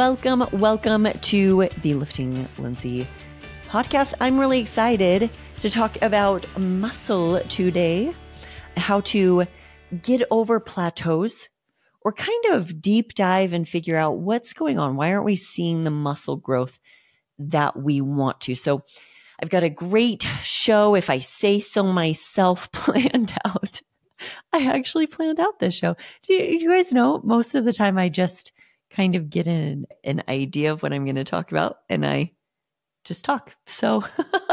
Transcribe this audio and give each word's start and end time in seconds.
welcome, 0.00 0.46
welcome 0.52 1.06
to 1.20 1.68
the 1.82 1.92
Lifting 1.92 2.48
Lindsay 2.56 3.06
podcast. 3.68 4.14
I'm 4.18 4.40
really 4.40 4.58
excited 4.58 5.28
to 5.60 5.68
talk 5.68 6.00
about 6.00 6.46
muscle 6.58 7.38
today, 7.40 8.14
how 8.78 9.00
to 9.02 9.44
get 10.00 10.22
over 10.30 10.58
plateaus 10.58 11.50
or 12.00 12.12
kind 12.12 12.44
of 12.46 12.80
deep 12.80 13.12
dive 13.12 13.52
and 13.52 13.68
figure 13.68 13.98
out 13.98 14.16
what's 14.16 14.54
going 14.54 14.78
on. 14.78 14.96
Why 14.96 15.12
aren't 15.12 15.26
we 15.26 15.36
seeing 15.36 15.84
the 15.84 15.90
muscle 15.90 16.36
growth 16.36 16.78
that 17.38 17.76
we 17.78 18.00
want 18.00 18.40
to? 18.40 18.54
So, 18.54 18.84
I've 19.42 19.50
got 19.50 19.64
a 19.64 19.68
great 19.68 20.22
show, 20.40 20.94
if 20.94 21.10
I 21.10 21.18
say 21.18 21.60
so 21.60 21.82
myself, 21.82 22.72
planned 22.72 23.34
out. 23.44 23.82
I 24.50 24.64
actually 24.64 25.08
planned 25.08 25.40
out 25.40 25.58
this 25.58 25.74
show. 25.74 25.94
Do 26.22 26.32
you, 26.32 26.58
you 26.58 26.70
guys 26.70 26.90
know 26.90 27.20
most 27.22 27.54
of 27.54 27.66
the 27.66 27.72
time 27.74 27.98
I 27.98 28.08
just 28.08 28.52
kind 28.90 29.14
of 29.14 29.30
get 29.30 29.46
an, 29.46 29.86
an 30.04 30.22
idea 30.28 30.72
of 30.72 30.82
what 30.82 30.92
I'm 30.92 31.04
going 31.04 31.16
to 31.16 31.24
talk 31.24 31.50
about 31.50 31.78
and 31.88 32.04
I 32.04 32.32
just 33.04 33.24
talk. 33.24 33.54
So 33.66 34.04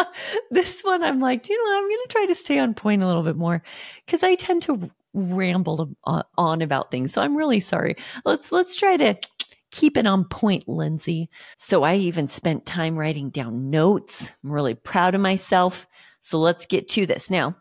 this 0.52 0.82
one, 0.82 1.04
I'm 1.04 1.20
like, 1.20 1.50
you 1.50 1.58
know, 1.58 1.78
I'm 1.78 1.84
going 1.84 2.00
to 2.08 2.12
try 2.14 2.26
to 2.28 2.36
stay 2.36 2.60
on 2.60 2.74
point 2.74 3.04
a 3.04 3.08
little 3.08 3.24
bit 3.24 3.36
more 3.36 3.62
because 4.06 4.24
I 4.24 4.36
tend 4.36 4.64
to 4.64 4.90
ramble 5.14 5.96
uh, 6.06 6.24
on 6.38 6.62
about 6.62 6.92
things. 6.92 7.12
So 7.12 7.22
I'm 7.22 7.36
really 7.36 7.60
sorry. 7.60 7.96
Let's 8.26 8.52
let's 8.52 8.76
try 8.76 8.98
to 8.98 9.18
keep 9.72 9.98
it 9.98 10.08
on 10.08 10.26
point, 10.26 10.68
Lindsay. 10.68 11.30
So 11.58 11.84
I 11.84 11.96
even 11.96 12.28
spent 12.28 12.66
time 12.66 12.98
writing 12.98 13.30
down 13.30 13.70
notes. 13.70 14.32
I'm 14.44 14.54
really 14.54 14.76
proud 14.76 15.16
of 15.16 15.22
myself. 15.22 15.88
So 16.20 16.40
let's 16.40 16.66
get 16.66 16.88
to 16.90 17.06
this 17.06 17.30
now. 17.30 17.56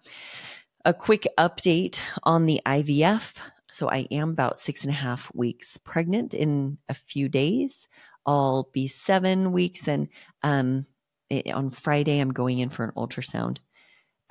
A 0.84 0.94
quick 0.94 1.26
update 1.38 1.98
on 2.22 2.46
the 2.46 2.60
IVF. 2.64 3.38
So 3.76 3.90
I 3.90 4.06
am 4.10 4.30
about 4.30 4.58
six 4.58 4.84
and 4.84 4.90
a 4.90 4.96
half 4.96 5.30
weeks 5.34 5.76
pregnant 5.76 6.32
in 6.32 6.78
a 6.88 6.94
few 6.94 7.28
days. 7.28 7.86
I'll 8.24 8.70
be 8.72 8.86
seven 8.86 9.52
weeks, 9.52 9.86
and 9.86 10.08
um, 10.42 10.86
on 11.52 11.70
Friday 11.70 12.18
I'm 12.18 12.32
going 12.32 12.58
in 12.58 12.70
for 12.70 12.84
an 12.84 12.92
ultrasound. 12.96 13.58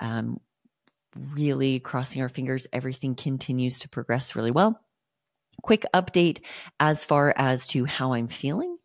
Um, 0.00 0.40
really 1.14 1.78
crossing 1.78 2.22
our 2.22 2.28
fingers, 2.28 2.66
everything 2.72 3.14
continues 3.14 3.78
to 3.80 3.88
progress 3.88 4.34
really 4.34 4.50
well. 4.50 4.80
Quick 5.62 5.84
update 5.94 6.40
as 6.80 7.04
far 7.04 7.32
as 7.36 7.68
to 7.68 7.84
how 7.84 8.14
I'm 8.14 8.26
feeling. 8.26 8.76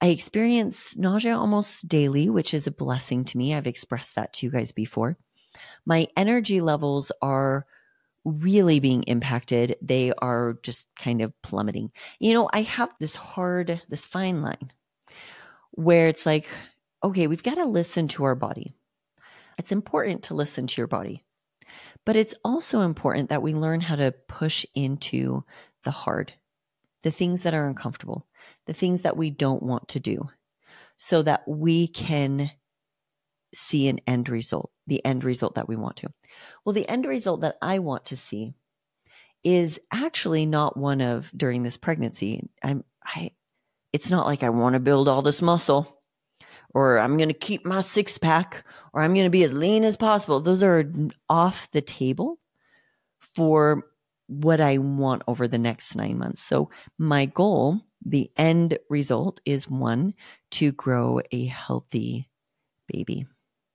I 0.00 0.10
experience 0.10 0.96
nausea 0.96 1.36
almost 1.36 1.88
daily, 1.88 2.30
which 2.30 2.54
is 2.54 2.68
a 2.68 2.70
blessing 2.70 3.24
to 3.24 3.36
me. 3.36 3.52
I've 3.52 3.66
expressed 3.66 4.14
that 4.14 4.32
to 4.34 4.46
you 4.46 4.52
guys 4.52 4.70
before. 4.70 5.18
My 5.84 6.06
energy 6.16 6.60
levels 6.60 7.10
are 7.20 7.66
really 8.24 8.80
being 8.80 9.02
impacted, 9.04 9.76
they 9.82 10.12
are 10.18 10.58
just 10.62 10.88
kind 10.96 11.20
of 11.20 11.32
plummeting. 11.42 11.90
You 12.18 12.34
know, 12.34 12.48
I 12.52 12.62
have 12.62 12.90
this 12.98 13.14
hard, 13.14 13.82
this 13.88 14.06
fine 14.06 14.42
line 14.42 14.72
where 15.72 16.06
it's 16.06 16.24
like, 16.24 16.46
okay, 17.02 17.26
we've 17.26 17.42
got 17.42 17.56
to 17.56 17.66
listen 17.66 18.08
to 18.08 18.24
our 18.24 18.34
body. 18.34 18.74
It's 19.58 19.72
important 19.72 20.24
to 20.24 20.34
listen 20.34 20.66
to 20.66 20.80
your 20.80 20.86
body, 20.86 21.22
but 22.06 22.16
it's 22.16 22.34
also 22.44 22.80
important 22.80 23.28
that 23.28 23.42
we 23.42 23.54
learn 23.54 23.80
how 23.80 23.96
to 23.96 24.14
push 24.26 24.64
into 24.74 25.44
the 25.84 25.90
hard, 25.90 26.32
the 27.02 27.10
things 27.10 27.42
that 27.42 27.54
are 27.54 27.66
uncomfortable, 27.66 28.26
the 28.66 28.72
things 28.72 29.02
that 29.02 29.16
we 29.16 29.30
don't 29.30 29.62
want 29.62 29.88
to 29.88 30.00
do, 30.00 30.28
so 30.96 31.22
that 31.22 31.46
we 31.46 31.88
can 31.88 32.50
see 33.54 33.88
an 33.88 34.00
end 34.06 34.28
result, 34.28 34.70
the 34.86 35.04
end 35.04 35.24
result 35.24 35.54
that 35.54 35.68
we 35.68 35.76
want 35.76 35.96
to. 35.98 36.08
Well, 36.64 36.72
the 36.72 36.88
end 36.88 37.06
result 37.06 37.40
that 37.42 37.56
I 37.62 37.78
want 37.78 38.06
to 38.06 38.16
see 38.16 38.54
is 39.42 39.78
actually 39.92 40.46
not 40.46 40.76
one 40.76 41.00
of 41.00 41.30
during 41.36 41.62
this 41.62 41.76
pregnancy. 41.76 42.48
I'm 42.62 42.84
I 43.04 43.32
it's 43.92 44.10
not 44.10 44.26
like 44.26 44.42
I 44.42 44.50
want 44.50 44.74
to 44.74 44.80
build 44.80 45.08
all 45.08 45.22
this 45.22 45.42
muscle 45.42 46.02
or 46.74 46.98
I'm 46.98 47.16
going 47.16 47.28
to 47.28 47.34
keep 47.34 47.64
my 47.64 47.80
six 47.80 48.18
pack 48.18 48.64
or 48.92 49.02
I'm 49.02 49.14
going 49.14 49.24
to 49.24 49.30
be 49.30 49.44
as 49.44 49.52
lean 49.52 49.84
as 49.84 49.96
possible. 49.96 50.40
Those 50.40 50.64
are 50.64 50.90
off 51.28 51.70
the 51.70 51.80
table 51.80 52.40
for 53.20 53.84
what 54.26 54.60
I 54.60 54.78
want 54.78 55.22
over 55.28 55.46
the 55.46 55.58
next 55.58 55.94
9 55.94 56.18
months. 56.18 56.42
So 56.42 56.70
my 56.98 57.26
goal, 57.26 57.82
the 58.04 58.30
end 58.36 58.78
result 58.90 59.40
is 59.44 59.68
one 59.68 60.14
to 60.52 60.72
grow 60.72 61.20
a 61.30 61.46
healthy 61.46 62.28
baby 62.88 63.26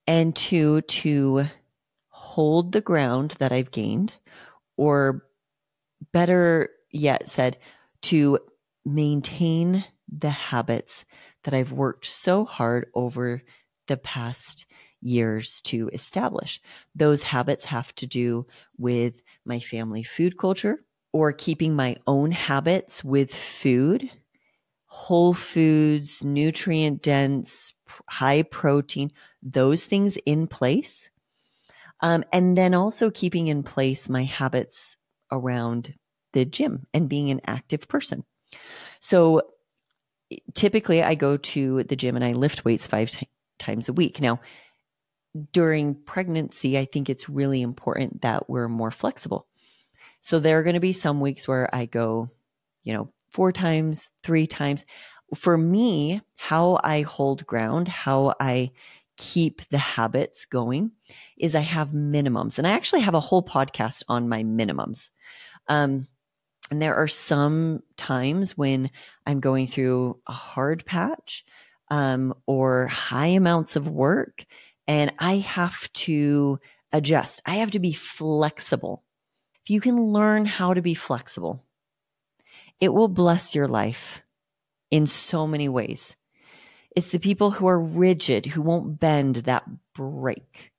and 0.09 0.35
two, 0.35 0.81
to 0.81 1.45
hold 2.07 2.71
the 2.71 2.81
ground 2.81 3.35
that 3.37 3.51
I've 3.51 3.69
gained, 3.69 4.11
or 4.75 5.23
better 6.11 6.69
yet 6.89 7.29
said, 7.29 7.57
to 8.01 8.39
maintain 8.83 9.85
the 10.11 10.31
habits 10.31 11.05
that 11.43 11.53
I've 11.53 11.71
worked 11.71 12.07
so 12.07 12.43
hard 12.43 12.87
over 12.95 13.43
the 13.85 13.97
past 13.97 14.65
years 14.99 15.61
to 15.61 15.91
establish. 15.93 16.59
Those 16.95 17.21
habits 17.21 17.65
have 17.65 17.93
to 17.95 18.07
do 18.07 18.47
with 18.79 19.21
my 19.45 19.59
family 19.59 20.01
food 20.01 20.39
culture 20.39 20.83
or 21.13 21.33
keeping 21.33 21.75
my 21.75 21.97
own 22.07 22.31
habits 22.31 23.03
with 23.03 23.31
food 23.31 24.09
whole 24.89 25.35
foods, 25.35 26.23
nutrient 26.23 27.01
dense, 27.01 27.73
high 28.09 28.41
protein, 28.41 29.11
those 29.41 29.85
things 29.85 30.17
in 30.25 30.47
place. 30.47 31.09
Um, 32.01 32.23
and 32.33 32.57
then 32.57 32.73
also 32.73 33.11
keeping 33.11 33.47
in 33.47 33.61
place 33.61 34.09
my 34.09 34.23
habits 34.23 34.97
around 35.31 35.93
the 36.33 36.43
gym 36.43 36.87
and 36.93 37.07
being 37.07 37.29
an 37.29 37.41
active 37.45 37.87
person. 37.87 38.23
So 38.99 39.43
typically 40.55 41.03
I 41.03 41.15
go 41.15 41.37
to 41.37 41.83
the 41.83 41.95
gym 41.95 42.15
and 42.15 42.25
I 42.25 42.33
lift 42.33 42.65
weights 42.65 42.87
five 42.87 43.11
t- 43.11 43.29
times 43.59 43.89
a 43.89 43.93
week. 43.93 44.19
Now, 44.19 44.39
during 45.51 45.93
pregnancy, 45.93 46.79
I 46.79 46.85
think 46.85 47.09
it's 47.09 47.29
really 47.29 47.61
important 47.61 48.21
that 48.23 48.49
we're 48.49 48.67
more 48.67 48.91
flexible. 48.91 49.45
So 50.21 50.39
there 50.39 50.59
are 50.59 50.63
going 50.63 50.73
to 50.73 50.79
be 50.79 50.93
some 50.93 51.19
weeks 51.19 51.47
where 51.47 51.73
I 51.73 51.85
go, 51.85 52.29
you 52.83 52.93
know, 52.93 53.13
four 53.31 53.51
times, 53.51 54.09
three 54.23 54.47
times. 54.47 54.85
For 55.35 55.57
me, 55.57 56.21
how 56.37 56.79
I 56.83 57.01
hold 57.01 57.45
ground, 57.45 57.87
how 57.87 58.33
I 58.39 58.71
keep 59.17 59.61
the 59.69 59.77
habits 59.77 60.45
going 60.45 60.91
is 61.37 61.53
I 61.53 61.59
have 61.59 61.89
minimums. 61.89 62.57
And 62.57 62.65
I 62.65 62.71
actually 62.71 63.01
have 63.01 63.15
a 63.15 63.19
whole 63.19 63.43
podcast 63.43 64.03
on 64.07 64.29
my 64.29 64.43
minimums. 64.43 65.09
Um, 65.67 66.07
and 66.71 66.81
there 66.81 66.95
are 66.95 67.07
some 67.07 67.83
times 67.97 68.57
when 68.57 68.91
I'm 69.25 69.39
going 69.39 69.67
through 69.67 70.19
a 70.27 70.31
hard 70.31 70.85
patch 70.85 71.43
um, 71.89 72.33
or 72.45 72.87
high 72.87 73.27
amounts 73.27 73.75
of 73.75 73.87
work, 73.87 74.45
and 74.87 75.11
I 75.19 75.37
have 75.37 75.91
to 75.93 76.59
adjust. 76.91 77.41
I 77.45 77.57
have 77.57 77.71
to 77.71 77.79
be 77.79 77.93
flexible. 77.93 79.03
If 79.63 79.69
you 79.69 79.81
can 79.81 80.01
learn 80.01 80.45
how 80.45 80.73
to 80.73 80.81
be 80.81 80.93
flexible, 80.93 81.63
it 82.79 82.93
will 82.93 83.07
bless 83.07 83.55
your 83.55 83.67
life 83.67 84.21
in 84.91 85.05
so 85.07 85.47
many 85.47 85.69
ways. 85.69 86.15
It's 86.95 87.09
the 87.09 87.19
people 87.19 87.51
who 87.51 87.67
are 87.67 87.79
rigid, 87.79 88.45
who 88.45 88.61
won't 88.61 88.99
bend 88.99 89.37
that 89.37 89.63
break. 89.93 90.71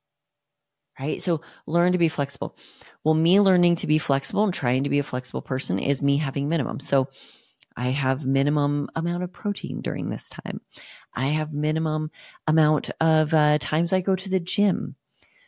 Right? 0.99 1.21
So 1.21 1.41
learn 1.65 1.93
to 1.93 1.97
be 1.97 2.09
flexible. 2.09 2.55
Well, 3.03 3.15
me 3.15 3.39
learning 3.39 3.77
to 3.77 3.87
be 3.87 3.97
flexible 3.97 4.43
and 4.43 4.53
trying 4.53 4.83
to 4.83 4.89
be 4.89 4.99
a 4.99 5.03
flexible 5.03 5.41
person 5.41 5.79
is 5.79 6.01
me 6.01 6.17
having 6.17 6.49
minimum. 6.49 6.79
So 6.79 7.07
I 7.75 7.89
have 7.89 8.25
minimum 8.25 8.89
amount 8.95 9.23
of 9.23 9.31
protein 9.31 9.81
during 9.81 10.09
this 10.09 10.27
time. 10.29 10.61
I 11.13 11.27
have 11.27 11.53
minimum 11.53 12.11
amount 12.45 12.91
of 12.99 13.33
uh, 13.33 13.57
times 13.59 13.93
I 13.93 14.01
go 14.01 14.15
to 14.15 14.29
the 14.29 14.39
gym. 14.39 14.95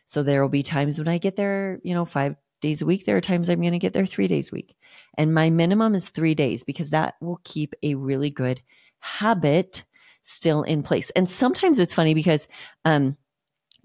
So 0.06 0.22
there 0.22 0.42
will 0.42 0.48
be 0.48 0.62
times 0.62 0.98
when 0.98 1.08
I 1.08 1.18
get 1.18 1.36
there, 1.36 1.80
you 1.82 1.94
know, 1.94 2.04
five 2.04 2.36
days 2.60 2.82
a 2.82 2.86
week. 2.86 3.04
There 3.04 3.16
are 3.16 3.20
times 3.20 3.48
I'm 3.48 3.60
going 3.60 3.72
to 3.72 3.78
get 3.78 3.92
there 3.92 4.06
three 4.06 4.28
days 4.28 4.50
a 4.50 4.54
week. 4.54 4.76
And 5.18 5.34
my 5.34 5.50
minimum 5.50 5.94
is 5.94 6.08
three 6.08 6.34
days 6.34 6.64
because 6.64 6.90
that 6.90 7.14
will 7.20 7.40
keep 7.44 7.74
a 7.82 7.94
really 7.94 8.30
good 8.30 8.60
habit 9.00 9.84
still 10.22 10.62
in 10.62 10.82
place. 10.82 11.10
And 11.10 11.28
sometimes 11.28 11.78
it's 11.78 11.94
funny 11.94 12.14
because 12.14 12.48
um, 12.84 13.16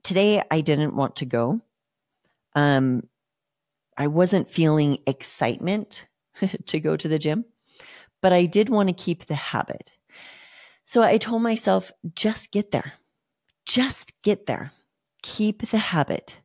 today 0.03 0.41
I 0.49 0.61
didn't 0.61 0.95
want 0.95 1.17
to 1.17 1.25
go. 1.25 1.61
Um, 2.55 3.03
I 3.97 4.07
wasn't 4.07 4.49
feeling 4.49 4.99
excitement 5.05 6.07
to 6.67 6.79
go 6.79 6.95
to 6.95 7.07
the 7.07 7.19
gym, 7.19 7.45
but 8.21 8.33
I 8.33 8.45
did 8.45 8.69
want 8.69 8.89
to 8.89 8.95
keep 8.95 9.25
the 9.25 9.35
habit. 9.35 9.91
So 10.85 11.03
I 11.03 11.17
told 11.17 11.43
myself, 11.43 11.91
just 12.15 12.51
get 12.51 12.71
there. 12.71 12.93
Just 13.65 14.13
get 14.23 14.47
there. 14.47 14.71
Keep 15.21 15.69
the 15.69 15.77
habit. 15.77 16.37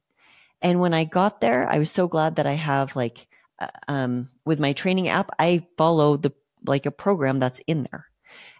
And 0.64 0.80
when 0.80 0.94
I 0.94 1.04
got 1.04 1.42
there, 1.42 1.68
I 1.68 1.78
was 1.78 1.90
so 1.90 2.08
glad 2.08 2.36
that 2.36 2.46
I 2.46 2.54
have 2.54 2.96
like, 2.96 3.28
uh, 3.60 3.68
um, 3.86 4.30
with 4.46 4.58
my 4.58 4.72
training 4.72 5.08
app, 5.08 5.30
I 5.38 5.66
follow 5.76 6.16
the, 6.16 6.32
like 6.66 6.86
a 6.86 6.90
program 6.90 7.38
that's 7.38 7.60
in 7.66 7.82
there. 7.84 8.06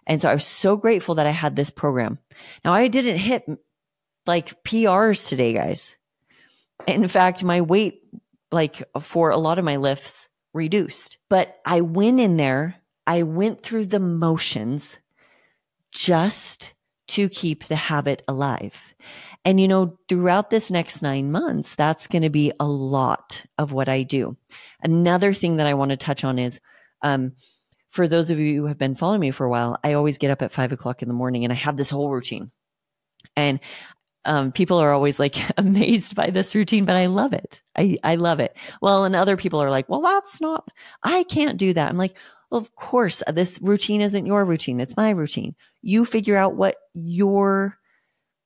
And 0.05 0.21
so 0.21 0.29
I 0.29 0.35
was 0.35 0.45
so 0.45 0.77
grateful 0.77 1.15
that 1.15 1.25
I 1.25 1.31
had 1.31 1.55
this 1.55 1.71
program. 1.71 2.19
Now 2.63 2.73
I 2.73 2.89
didn't 2.89 3.17
hit 3.17 3.43
like 4.27 4.63
PRs 4.63 5.27
today, 5.27 5.53
guys. 5.53 5.97
In 6.85 7.07
fact, 7.07 7.43
my 7.43 7.61
weight, 7.61 8.03
like 8.51 8.83
for 9.01 9.31
a 9.31 9.37
lot 9.37 9.57
of 9.57 9.65
my 9.65 9.77
lifts, 9.77 10.29
reduced. 10.53 11.17
But 11.27 11.57
I 11.65 11.81
went 11.81 12.19
in 12.19 12.37
there, 12.37 12.75
I 13.07 13.23
went 13.23 13.63
through 13.63 13.85
the 13.85 13.99
motions 13.99 14.99
just 15.91 16.74
to 17.07 17.29
keep 17.29 17.65
the 17.65 17.75
habit 17.75 18.23
alive. 18.27 18.93
And 19.43 19.59
you 19.59 19.67
know, 19.67 19.97
throughout 20.09 20.49
this 20.49 20.71
next 20.71 21.01
nine 21.01 21.31
months, 21.31 21.75
that's 21.75 22.07
going 22.07 22.23
to 22.23 22.29
be 22.29 22.51
a 22.59 22.65
lot 22.65 23.45
of 23.57 23.71
what 23.71 23.87
I 23.87 24.03
do. 24.03 24.37
Another 24.81 25.33
thing 25.33 25.57
that 25.57 25.67
I 25.67 25.75
want 25.75 25.91
to 25.91 25.97
touch 25.97 26.23
on 26.23 26.39
is, 26.39 26.59
um, 27.01 27.33
for 27.91 28.07
those 28.07 28.29
of 28.29 28.39
you 28.39 28.61
who 28.61 28.67
have 28.67 28.77
been 28.77 28.95
following 28.95 29.21
me 29.21 29.31
for 29.31 29.45
a 29.45 29.49
while, 29.49 29.77
I 29.83 29.93
always 29.93 30.17
get 30.17 30.31
up 30.31 30.41
at 30.41 30.51
five 30.51 30.73
o'clock 30.73 31.01
in 31.01 31.07
the 31.07 31.13
morning 31.13 31.43
and 31.43 31.53
I 31.53 31.55
have 31.55 31.77
this 31.77 31.89
whole 31.89 32.09
routine. 32.09 32.51
And 33.35 33.59
um, 34.25 34.51
people 34.51 34.79
are 34.79 34.91
always 34.91 35.19
like 35.19 35.37
amazed 35.57 36.15
by 36.15 36.29
this 36.31 36.55
routine, 36.55 36.85
but 36.85 36.95
I 36.95 37.05
love 37.05 37.31
it. 37.31 37.61
I, 37.77 37.97
I 38.03 38.15
love 38.15 38.39
it. 38.39 38.57
Well, 38.81 39.05
and 39.05 39.15
other 39.15 39.37
people 39.37 39.61
are 39.61 39.69
like, 39.69 39.87
well, 39.87 40.01
that's 40.01 40.41
not, 40.41 40.67
I 41.03 41.23
can't 41.23 41.57
do 41.57 41.73
that. 41.73 41.89
I'm 41.89 41.97
like, 41.97 42.17
of 42.51 42.75
course, 42.75 43.23
this 43.27 43.59
routine 43.61 44.01
isn't 44.01 44.25
your 44.25 44.45
routine. 44.45 44.79
It's 44.79 44.97
my 44.97 45.11
routine. 45.11 45.55
You 45.81 46.05
figure 46.05 46.37
out 46.37 46.55
what 46.55 46.75
your 46.93 47.77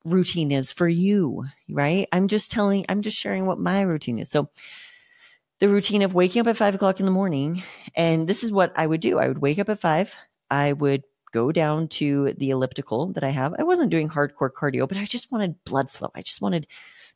routine 0.04 0.50
is 0.52 0.72
for 0.72 0.88
you, 0.88 1.44
right? 1.68 2.08
I'm 2.12 2.28
just 2.28 2.50
telling, 2.50 2.86
I'm 2.88 3.02
just 3.02 3.16
sharing 3.16 3.46
what 3.46 3.58
my 3.58 3.82
routine 3.82 4.18
is. 4.18 4.30
So 4.30 4.50
the 5.58 5.68
routine 5.68 6.02
of 6.02 6.14
waking 6.14 6.40
up 6.40 6.46
at 6.46 6.56
five 6.56 6.74
o'clock 6.74 7.00
in 7.00 7.06
the 7.06 7.12
morning, 7.12 7.62
and 7.94 8.26
this 8.26 8.42
is 8.42 8.50
what 8.50 8.72
I 8.76 8.86
would 8.86 9.00
do. 9.00 9.18
I 9.18 9.28
would 9.28 9.38
wake 9.38 9.58
up 9.58 9.68
at 9.68 9.80
five. 9.80 10.14
I 10.50 10.72
would 10.72 11.04
go 11.32 11.52
down 11.52 11.86
to 11.88 12.32
the 12.38 12.50
elliptical 12.50 13.12
that 13.12 13.22
I 13.24 13.28
have. 13.28 13.54
I 13.58 13.62
wasn't 13.62 13.90
doing 13.90 14.08
hardcore 14.08 14.50
cardio, 14.50 14.88
but 14.88 14.98
I 14.98 15.04
just 15.04 15.30
wanted 15.30 15.62
blood 15.64 15.90
flow. 15.90 16.10
I 16.14 16.22
just 16.22 16.40
wanted 16.40 16.66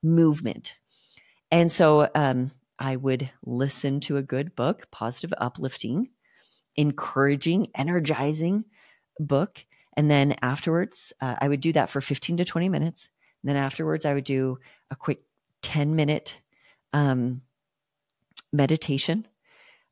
movement. 0.02 0.76
And 1.50 1.72
so 1.72 2.08
um, 2.14 2.50
I 2.78 2.96
would 2.96 3.30
listen 3.44 4.00
to 4.00 4.18
a 4.18 4.22
good 4.22 4.54
book, 4.54 4.88
positive, 4.90 5.32
uplifting, 5.38 6.10
encouraging, 6.76 7.68
energizing 7.74 8.64
book. 9.18 9.64
And 9.96 10.10
then 10.10 10.34
afterwards, 10.42 11.12
uh, 11.20 11.36
I 11.40 11.48
would 11.48 11.60
do 11.60 11.72
that 11.72 11.90
for 11.90 12.00
15 12.00 12.38
to 12.38 12.44
20 12.44 12.68
minutes. 12.68 13.08
And 13.42 13.50
then 13.50 13.56
afterwards, 13.56 14.04
I 14.04 14.14
would 14.14 14.24
do 14.24 14.58
a 14.90 14.96
quick 14.96 15.22
10 15.62 15.94
minute 15.94 16.40
um, 16.92 17.42
meditation 18.52 19.26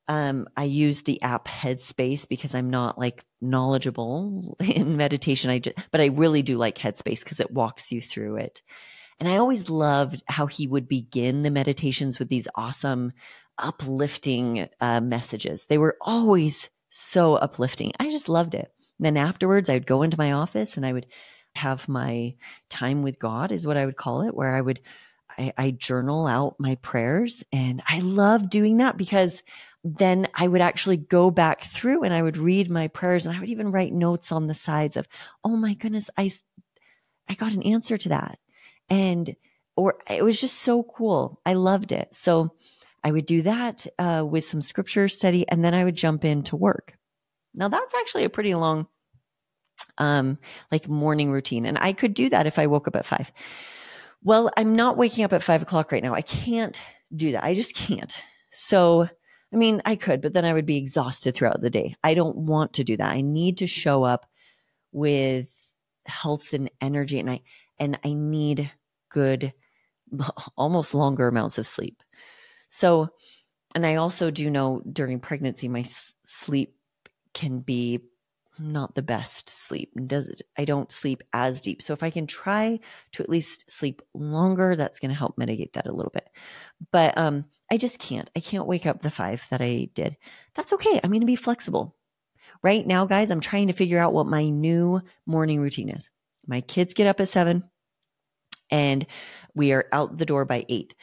um, 0.09 0.49
I 0.57 0.65
use 0.65 1.03
the 1.03 1.23
app 1.23 1.47
Headspace 1.47 2.29
because 2.29 2.55
I'm 2.55 2.71
not 2.71 2.99
like 2.99 3.25
knowledgeable 3.41 4.57
in 4.61 4.97
meditation. 4.97 5.51
I 5.51 5.59
just, 5.59 5.79
but 5.91 6.01
I 6.01 6.07
really 6.07 6.43
do 6.43 6.59
like 6.59 6.77
Headspace 6.77 7.21
because 7.21 7.41
it 7.41 7.51
walks 7.51 7.93
you 7.93 8.01
through 8.01 8.37
it. 8.37 8.63
And 9.21 9.29
I 9.29 9.37
always 9.37 9.71
loved 9.71 10.23
how 10.27 10.47
he 10.47 10.67
would 10.67 10.89
begin 10.89 11.43
the 11.43 11.51
meditations 11.51 12.19
with 12.19 12.29
these 12.29 12.49
awesome, 12.57 13.13
uplifting 13.59 14.69
uh, 14.81 15.01
messages. 15.01 15.67
They 15.67 15.79
were 15.79 15.97
always 16.01 16.69
so 16.93 17.37
uplifting. 17.37 17.93
I 17.99 18.11
just 18.11 18.29
loved 18.29 18.55
it. 18.55 18.73
And 18.99 19.07
then 19.07 19.17
afterwards, 19.17 19.69
I 19.69 19.75
would 19.75 19.87
go 19.87 20.03
into 20.03 20.19
my 20.19 20.33
office 20.33 20.77
and 20.77 20.87
I 20.87 20.93
would 20.93 21.07
have 21.55 21.89
my 21.89 22.35
time 22.71 23.03
with 23.03 23.19
God, 23.19 23.51
is 23.51 23.67
what 23.67 23.77
I 23.77 23.87
would 23.87 23.97
call 23.97 24.23
it, 24.23 24.35
where 24.35 24.55
I 24.55 24.61
would 24.61 24.81
I, 25.39 25.53
I 25.57 25.71
journal 25.71 26.27
out 26.27 26.57
my 26.59 26.75
prayers. 26.77 27.43
And 27.53 27.83
I 27.89 28.01
love 28.01 28.51
doing 28.51 28.77
that 28.79 28.97
because 28.97 29.43
then 29.83 30.29
I 30.35 30.47
would 30.47 30.61
actually 30.61 30.99
go 30.99 31.31
back 31.31 31.63
through 31.63 32.05
and 32.05 32.15
I 32.15 32.23
would 32.23 32.37
read 32.37 32.71
my 32.71 32.89
prayers 32.89 33.27
and 33.27 33.35
I 33.35 33.41
would 33.41 33.49
even 33.49 33.73
write 33.73 33.93
notes 33.93 34.31
on 34.31 34.47
the 34.47 34.55
sides 34.55 34.97
of, 34.97 35.09
oh 35.45 35.57
my 35.57 35.75
goodness, 35.75 36.11
I, 36.17 36.33
I 37.29 37.35
got 37.35 37.53
an 37.53 37.63
answer 37.63 37.99
to 37.99 38.11
that. 38.11 38.39
And, 38.89 39.35
or 39.75 39.97
it 40.09 40.23
was 40.23 40.41
just 40.41 40.59
so 40.59 40.83
cool. 40.83 41.41
I 41.47 41.55
loved 41.55 41.93
it. 41.93 42.15
So 42.15 42.55
I 43.05 43.13
would 43.13 43.27
do 43.27 43.43
that 43.43 43.87
uh, 43.99 44.25
with 44.29 44.45
some 44.45 44.61
scripture 44.61 45.09
study 45.09 45.47
and 45.49 45.65
then 45.65 45.75
I 45.75 45.85
would 45.85 45.97
jump 45.97 46.25
into 46.25 46.57
work. 46.57 46.97
Now 47.55 47.69
that's 47.69 47.95
actually 47.95 48.25
a 48.25 48.31
pretty 48.31 48.55
long, 48.55 48.87
um, 49.99 50.39
like 50.71 50.89
morning 50.89 51.31
routine. 51.31 51.67
And 51.67 51.79
I 51.79 51.93
could 51.93 52.15
do 52.15 52.29
that 52.31 52.47
if 52.47 52.59
I 52.59 52.67
woke 52.67 52.89
up 52.89 52.97
at 52.97 53.07
five. 53.07 53.33
Well, 54.23 54.51
I'm 54.57 54.75
not 54.75 54.97
waking 54.97 55.25
up 55.25 55.33
at 55.33 55.43
five 55.43 55.63
o'clock 55.63 55.91
right 55.91 56.03
now. 56.03 56.15
I 56.15 56.23
can't 56.23 56.81
do 57.15 57.33
that. 57.33 57.45
I 57.45 57.55
just 57.55 57.75
can't. 57.75 58.15
So 58.51 59.09
I 59.53 59.57
mean, 59.57 59.83
I 59.85 59.97
could, 59.97 60.23
but 60.23 60.33
then 60.33 60.47
I 60.47 60.53
would 60.55 60.65
be 60.65 60.79
exhausted 60.79 61.35
throughout 61.35 61.61
the 61.61 61.69
day. 61.69 61.95
I 62.03 62.15
don't 62.15 62.37
want 62.37 62.73
to 62.75 62.85
do 62.85 62.97
that. 62.97 63.13
I 63.13 63.21
need 63.21 63.59
to 63.59 63.67
show 63.67 64.03
up 64.03 64.27
with 64.93 65.49
health 66.07 66.53
and 66.53 66.71
energy 66.81 67.19
and 67.19 67.31
I 67.31 67.41
and 67.79 67.99
I 68.05 68.13
need 68.13 68.71
good 69.11 69.53
almost 70.57 70.95
longer 70.95 71.29
amounts 71.29 71.59
of 71.59 71.67
sleep. 71.67 72.03
So 72.73 73.11
and 73.75 73.87
I 73.87 73.97
also 73.97 74.31
do 74.31 74.51
know 74.51 74.83
during 74.91 75.21
pregnancy 75.21 75.69
my 75.69 75.85
sleep 76.25 76.75
can 77.35 77.61
be 77.61 78.01
not 78.59 78.95
the 78.95 79.03
best 79.03 79.49
sleep. 79.49 79.91
Does 80.07 80.29
it? 80.29 80.43
I 80.59 80.65
don't 80.65 80.93
sleep 80.93 81.23
as 81.33 81.61
deep. 81.61 81.83
So 81.83 81.93
if 81.93 82.03
I 82.03 82.11
can 82.11 82.27
try 82.27 82.81
to 83.13 83.23
at 83.23 83.31
least 83.31 83.71
sleep 83.71 84.03
longer, 84.15 84.77
that's 84.77 85.01
going 85.01 85.11
to 85.11 85.17
help 85.17 85.39
mitigate 85.39 85.75
that 85.75 85.87
a 85.87 85.93
little 85.93 86.13
bit. 86.13 86.29
But 86.91 87.17
um 87.19 87.45
I 87.71 87.77
just 87.77 87.99
can't. 87.99 88.31
I 88.37 88.41
can't 88.41 88.67
wake 88.67 88.87
up 88.87 89.03
the 89.03 89.11
five 89.11 89.47
that 89.51 89.61
I 89.61 89.89
did. 89.95 90.17
That's 90.55 90.73
okay. 90.75 91.01
I'm 91.03 91.11
going 91.11 91.21
to 91.21 91.27
be 91.27 91.37
flexible. 91.37 91.97
Right 92.63 92.87
now, 92.87 93.07
guys, 93.07 93.31
I'm 93.31 93.41
trying 93.41 93.69
to 93.69 93.73
figure 93.73 93.99
out 93.99 94.13
what 94.13 94.27
my 94.27 94.49
new 94.49 95.01
morning 95.27 95.61
routine 95.61 95.89
is. 95.89 96.09
My 96.47 96.61
kids 96.61 96.95
get 96.95 97.07
up 97.07 97.21
at 97.21 97.29
seven 97.29 97.65
and 98.71 99.07
we 99.55 99.73
are 99.73 99.87
out 99.93 100.19
the 100.19 100.27
door 100.27 100.45
by 100.45 100.65
eight. 100.69 100.95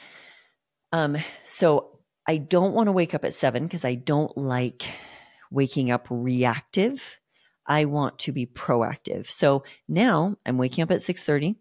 Um, 0.91 1.17
so 1.43 1.99
I 2.27 2.37
don't 2.37 2.73
want 2.73 2.87
to 2.87 2.91
wake 2.91 3.13
up 3.13 3.25
at 3.25 3.33
seven 3.33 3.63
because 3.63 3.85
I 3.85 3.95
don't 3.95 4.35
like 4.37 4.85
waking 5.51 5.91
up 5.91 6.07
reactive. 6.09 7.19
I 7.65 7.85
want 7.85 8.19
to 8.19 8.31
be 8.31 8.45
proactive. 8.45 9.29
So 9.29 9.63
now 9.87 10.35
I'm 10.45 10.57
waking 10.57 10.83
up 10.83 10.91
at 10.91 11.01
6:30. 11.01 11.55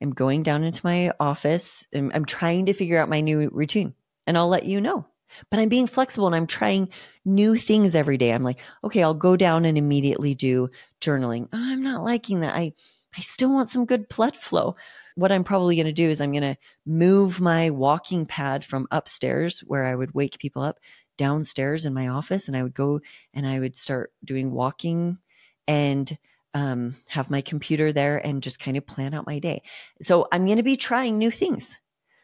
I'm 0.00 0.10
going 0.10 0.42
down 0.42 0.64
into 0.64 0.80
my 0.84 1.12
office. 1.20 1.86
I'm, 1.94 2.10
I'm 2.14 2.24
trying 2.24 2.66
to 2.66 2.72
figure 2.72 2.98
out 2.98 3.08
my 3.08 3.20
new 3.20 3.48
routine 3.52 3.94
and 4.26 4.38
I'll 4.38 4.48
let 4.48 4.64
you 4.64 4.80
know. 4.80 5.06
But 5.50 5.60
I'm 5.60 5.68
being 5.68 5.86
flexible 5.86 6.26
and 6.26 6.34
I'm 6.34 6.46
trying 6.46 6.88
new 7.24 7.56
things 7.56 7.94
every 7.94 8.16
day. 8.16 8.32
I'm 8.32 8.42
like, 8.42 8.60
okay, 8.82 9.02
I'll 9.02 9.14
go 9.14 9.36
down 9.36 9.64
and 9.64 9.76
immediately 9.76 10.34
do 10.34 10.70
journaling. 11.00 11.48
I'm 11.52 11.82
not 11.82 12.02
liking 12.02 12.40
that. 12.40 12.54
I 12.54 12.72
I 13.16 13.20
still 13.20 13.52
want 13.52 13.68
some 13.68 13.84
good 13.84 14.08
blood 14.08 14.36
flow. 14.36 14.76
What 15.18 15.32
I'm 15.32 15.42
probably 15.42 15.74
going 15.74 15.86
to 15.86 15.92
do 15.92 16.08
is 16.08 16.20
I'm 16.20 16.30
going 16.30 16.42
to 16.42 16.56
move 16.86 17.40
my 17.40 17.70
walking 17.70 18.24
pad 18.24 18.64
from 18.64 18.86
upstairs 18.92 19.64
where 19.66 19.84
I 19.84 19.96
would 19.96 20.14
wake 20.14 20.38
people 20.38 20.62
up 20.62 20.78
downstairs 21.16 21.84
in 21.84 21.92
my 21.92 22.06
office 22.06 22.46
and 22.46 22.56
I 22.56 22.62
would 22.62 22.72
go 22.72 23.00
and 23.34 23.44
I 23.44 23.58
would 23.58 23.74
start 23.74 24.12
doing 24.24 24.52
walking 24.52 25.18
and 25.66 26.16
um, 26.54 26.94
have 27.08 27.30
my 27.30 27.40
computer 27.40 27.92
there 27.92 28.24
and 28.24 28.44
just 28.44 28.60
kind 28.60 28.76
of 28.76 28.86
plan 28.86 29.12
out 29.12 29.26
my 29.26 29.40
day. 29.40 29.62
So 30.00 30.28
I'm 30.30 30.46
going 30.46 30.58
to 30.58 30.62
be 30.62 30.76
trying 30.76 31.18
new 31.18 31.32
things 31.32 31.80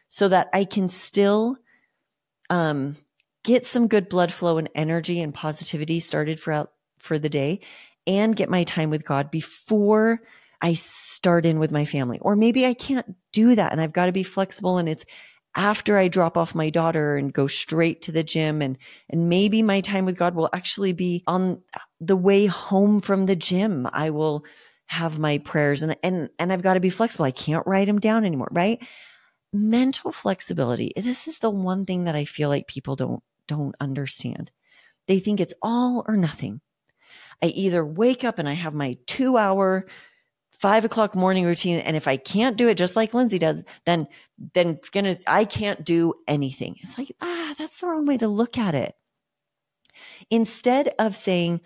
so 0.07 0.29
that 0.29 0.47
I 0.53 0.63
can 0.63 0.87
still 0.87 1.57
um, 2.49 2.95
get 3.43 3.65
some 3.65 3.89
good 3.89 4.07
blood 4.07 4.31
flow 4.31 4.57
and 4.57 4.69
energy 4.73 5.19
and 5.19 5.33
positivity 5.33 5.99
started 5.99 6.39
for 6.39 6.69
for 6.99 7.19
the 7.19 7.27
day 7.27 7.59
and 8.07 8.37
get 8.37 8.49
my 8.49 8.63
time 8.63 8.89
with 8.89 9.03
God 9.03 9.31
before 9.31 10.21
I 10.65 10.73
start 10.73 11.45
in 11.45 11.59
with 11.59 11.71
my 11.71 11.85
family. 11.85 12.17
Or 12.21 12.35
maybe 12.35 12.65
I 12.65 12.73
can't 12.73 13.15
do 13.31 13.55
that 13.55 13.71
and 13.71 13.79
I've 13.79 13.93
got 13.93 14.07
to 14.07 14.11
be 14.11 14.23
flexible 14.23 14.77
and 14.77 14.89
it's 14.89 15.05
after 15.55 15.97
I 15.97 16.07
drop 16.07 16.37
off 16.37 16.55
my 16.55 16.69
daughter 16.69 17.15
and 17.15 17.31
go 17.31 17.47
straight 17.47 18.01
to 18.03 18.11
the 18.11 18.23
gym 18.23 18.61
and 18.61 18.77
and 19.09 19.29
maybe 19.29 19.61
my 19.61 19.81
time 19.81 20.05
with 20.05 20.17
God 20.17 20.33
will 20.33 20.49
actually 20.53 20.91
be 20.91 21.23
on 21.27 21.61
the 22.01 22.15
way 22.15 22.47
home 22.47 22.99
from 22.99 23.27
the 23.27 23.35
gym. 23.35 23.87
I 23.93 24.09
will 24.09 24.43
have 24.87 25.19
my 25.19 25.37
prayers 25.37 25.83
and 25.83 25.95
and 26.01 26.29
and 26.39 26.51
I've 26.51 26.63
got 26.63 26.73
to 26.73 26.79
be 26.79 26.89
flexible. 26.89 27.25
I 27.25 27.31
can't 27.31 27.67
write 27.67 27.85
them 27.85 27.99
down 27.99 28.25
anymore, 28.25 28.49
right? 28.51 28.81
mental 29.55 30.11
flexibility. 30.11 30.91
This 30.95 31.27
is 31.27 31.39
the 31.39 31.49
one 31.49 31.85
thing 31.85 32.05
that 32.05 32.15
I 32.15 32.25
feel 32.25 32.49
like 32.49 32.67
people 32.67 32.95
don't 32.95 33.23
don't 33.47 33.75
understand. 33.79 34.51
They 35.07 35.19
think 35.19 35.39
it's 35.39 35.53
all 35.61 36.03
or 36.07 36.17
nothing. 36.17 36.61
I 37.41 37.47
either 37.47 37.85
wake 37.85 38.23
up 38.23 38.39
and 38.39 38.49
I 38.49 38.53
have 38.53 38.73
my 38.73 38.97
two 39.05 39.37
hour 39.37 39.85
five 40.59 40.85
o'clock 40.85 41.15
morning 41.15 41.45
routine. 41.45 41.79
And 41.79 41.95
if 41.95 42.07
I 42.07 42.17
can't 42.17 42.57
do 42.57 42.67
it 42.69 42.77
just 42.77 42.95
like 42.95 43.13
Lindsay 43.13 43.39
does, 43.39 43.63
then, 43.85 44.07
then 44.53 44.79
gonna, 44.91 45.17
I 45.27 45.45
can't 45.45 45.83
do 45.83 46.13
anything. 46.27 46.77
It's 46.81 46.97
like, 46.97 47.15
ah, 47.21 47.55
that's 47.57 47.79
the 47.79 47.87
wrong 47.87 48.05
way 48.05 48.17
to 48.17 48.27
look 48.27 48.57
at 48.57 48.75
it. 48.75 48.95
Instead 50.29 50.93
of 50.99 51.15
saying, 51.15 51.61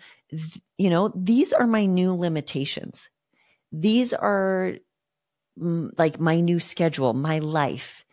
you 0.78 0.90
know, 0.90 1.12
these 1.14 1.52
are 1.52 1.66
my 1.66 1.86
new 1.86 2.14
limitations. 2.14 3.08
These 3.72 4.12
are 4.12 4.74
like 5.56 6.20
my 6.20 6.40
new 6.40 6.60
schedule, 6.60 7.12
my 7.12 7.38
life. 7.38 8.04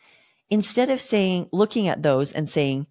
Instead 0.50 0.89
of 0.89 1.01
saying, 1.01 1.50
looking 1.51 1.88
at 1.88 2.03
those 2.03 2.31
and 2.31 2.50
saying, 2.50 2.88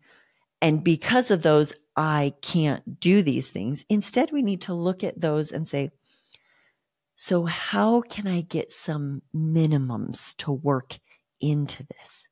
and 0.62 0.82
because 0.84 1.30
of 1.30 1.42
those, 1.42 1.72
I 1.96 2.34
can't 2.42 3.00
do 3.00 3.22
these 3.22 3.48
things. 3.48 3.84
Instead, 3.88 4.30
we 4.30 4.42
need 4.42 4.62
to 4.62 4.74
look 4.74 5.02
at 5.02 5.20
those 5.20 5.52
and 5.52 5.66
say, 5.66 5.90
so 7.16 7.46
how 7.46 8.02
can 8.02 8.26
I 8.26 8.42
get 8.42 8.70
some 8.70 9.22
minimums 9.34 10.36
to 10.36 10.52
work 10.52 10.98
into 11.40 11.84
this? 11.84 12.24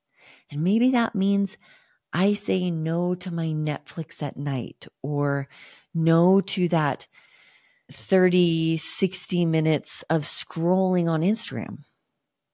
And 0.51 0.63
maybe 0.63 0.91
that 0.91 1.15
means 1.15 1.57
I 2.13 2.35
say 2.35 2.71
no 2.71 3.15
to 3.17 3.31
my 3.33 3.47
Netflix 3.47 4.23
at 4.23 4.37
night 4.37 4.87
or 5.03 5.49
no 5.95 6.41
to 6.43 6.69
that 6.69 7.09
30, 7.91 8.77
60 8.77 9.47
minutes 9.47 10.05
of 10.11 10.23
scrolling 10.23 11.09
on 11.09 11.23
Instagram. 11.23 11.79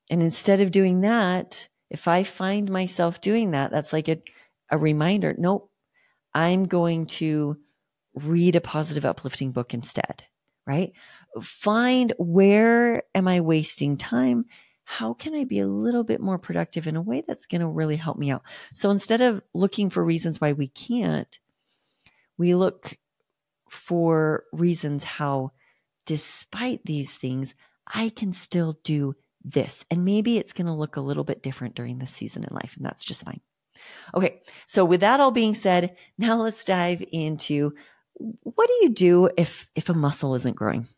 And 0.09 0.23
instead 0.23 0.61
of 0.61 0.71
doing 0.71 1.03
that, 1.03 1.69
if 1.91 2.09
I 2.09 2.23
find 2.23 2.71
myself 2.71 3.21
doing 3.21 3.51
that, 3.51 3.71
that's 3.71 3.93
like 3.93 4.09
a, 4.09 4.23
a 4.71 4.79
reminder 4.79 5.35
nope, 5.37 5.71
I'm 6.33 6.65
going 6.65 7.07
to 7.07 7.59
read 8.15 8.57
a 8.57 8.61
positive, 8.61 9.05
uplifting 9.05 9.53
book 9.53 9.75
instead, 9.75 10.25
right? 10.67 10.93
Find 11.41 12.13
where 12.19 13.03
am 13.15 13.29
I 13.29 13.41
wasting 13.41 13.97
time? 13.97 14.47
How 14.85 15.15
can 15.15 15.35
I 15.35 15.45
be 15.45 15.61
a 15.61 15.69
little 15.69 16.03
bit 16.03 16.21
more 16.21 16.39
productive 16.39 16.87
in 16.87 16.97
a 16.97 17.03
way 17.03 17.23
that's 17.27 17.47
going 17.47 17.61
to 17.61 17.69
really 17.69 17.97
help 17.97 18.19
me 18.19 18.31
out? 18.31 18.43
So 18.75 18.91
instead 18.91 19.21
of 19.21 19.43
looking 19.55 19.91
for 19.91 20.05
reasons 20.05 20.41
why 20.41 20.53
we 20.53 20.69
can't, 20.69 21.39
we 22.37 22.55
look 22.55 22.97
for 23.69 24.45
reasons 24.53 25.05
how, 25.05 25.53
despite 26.07 26.85
these 26.85 27.15
things, 27.15 27.55
I 27.87 28.09
can 28.09 28.33
still 28.33 28.79
do 28.83 29.15
this. 29.45 29.85
And 29.91 30.05
maybe 30.05 30.39
it's 30.39 30.53
going 30.53 30.67
to 30.67 30.73
look 30.73 30.97
a 30.97 31.01
little 31.01 31.25
bit 31.25 31.43
different 31.43 31.77
during 31.77 31.99
this 31.99 32.13
season 32.13 32.45
in 32.45 32.53
life, 32.53 32.77
and 32.77 32.85
that's 32.85 33.05
just 33.05 33.25
fine. 33.25 33.41
Okay, 34.15 34.43
so 34.67 34.85
with 34.85 35.01
that 35.01 35.21
all 35.21 35.31
being 35.31 35.55
said, 35.55 35.97
now 36.19 36.37
let's 36.43 36.65
dive 36.65 37.05
into 37.13 37.75
what 38.15 38.67
do 38.67 38.75
you 38.83 38.91
do 38.91 39.31
if 39.37 39.69
if 39.75 39.89
a 39.89 39.95
muscle 39.95 40.35
isn't 40.35 40.57
growing? 40.57 40.89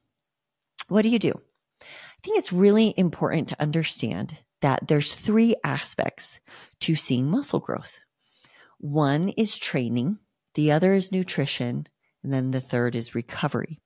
What 0.89 1.03
do 1.03 1.09
you 1.09 1.19
do? 1.19 1.33
I 1.81 2.21
think 2.23 2.39
it's 2.39 2.53
really 2.53 2.95
important 2.97 3.49
to 3.49 3.61
understand 3.61 4.39
that 4.61 4.87
there's 4.87 5.15
three 5.15 5.57
aspects 5.65 6.39
to 6.81 6.95
seeing 6.95 7.29
muscle 7.29 7.61
growth. 7.61 8.01
One 8.79 9.31
is 9.31 9.59
training, 9.59 10.19
the 10.55 10.73
other 10.73 10.95
is 10.95 11.13
nutrition, 11.13 11.87
and 12.23 12.33
then 12.33 12.51
the 12.51 12.61
third 12.61 12.95
is 12.95 13.15
recovery. 13.15 13.81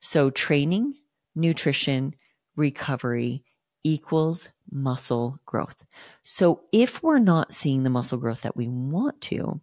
So 0.00 0.30
training, 0.30 0.94
nutrition, 1.34 2.14
recovery 2.56 3.44
equals 3.82 4.48
muscle 4.70 5.38
growth. 5.44 5.84
So 6.24 6.62
if 6.72 7.02
we're 7.02 7.18
not 7.18 7.52
seeing 7.52 7.82
the 7.82 7.90
muscle 7.90 8.18
growth 8.18 8.42
that 8.42 8.56
we 8.56 8.68
want 8.68 9.20
to, 9.22 9.60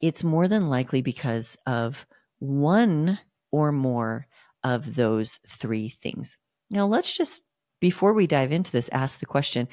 it's 0.00 0.24
more 0.24 0.48
than 0.48 0.68
likely 0.68 1.02
because 1.02 1.56
of 1.66 2.06
one 2.38 3.18
or 3.50 3.72
more 3.72 4.26
of 4.74 4.94
those 4.94 5.38
three 5.46 5.88
things. 5.88 6.36
Now, 6.70 6.86
let's 6.86 7.16
just, 7.16 7.42
before 7.80 8.12
we 8.12 8.26
dive 8.26 8.52
into 8.52 8.72
this, 8.72 8.88
ask 8.92 9.18
the 9.18 9.26
question 9.26 9.68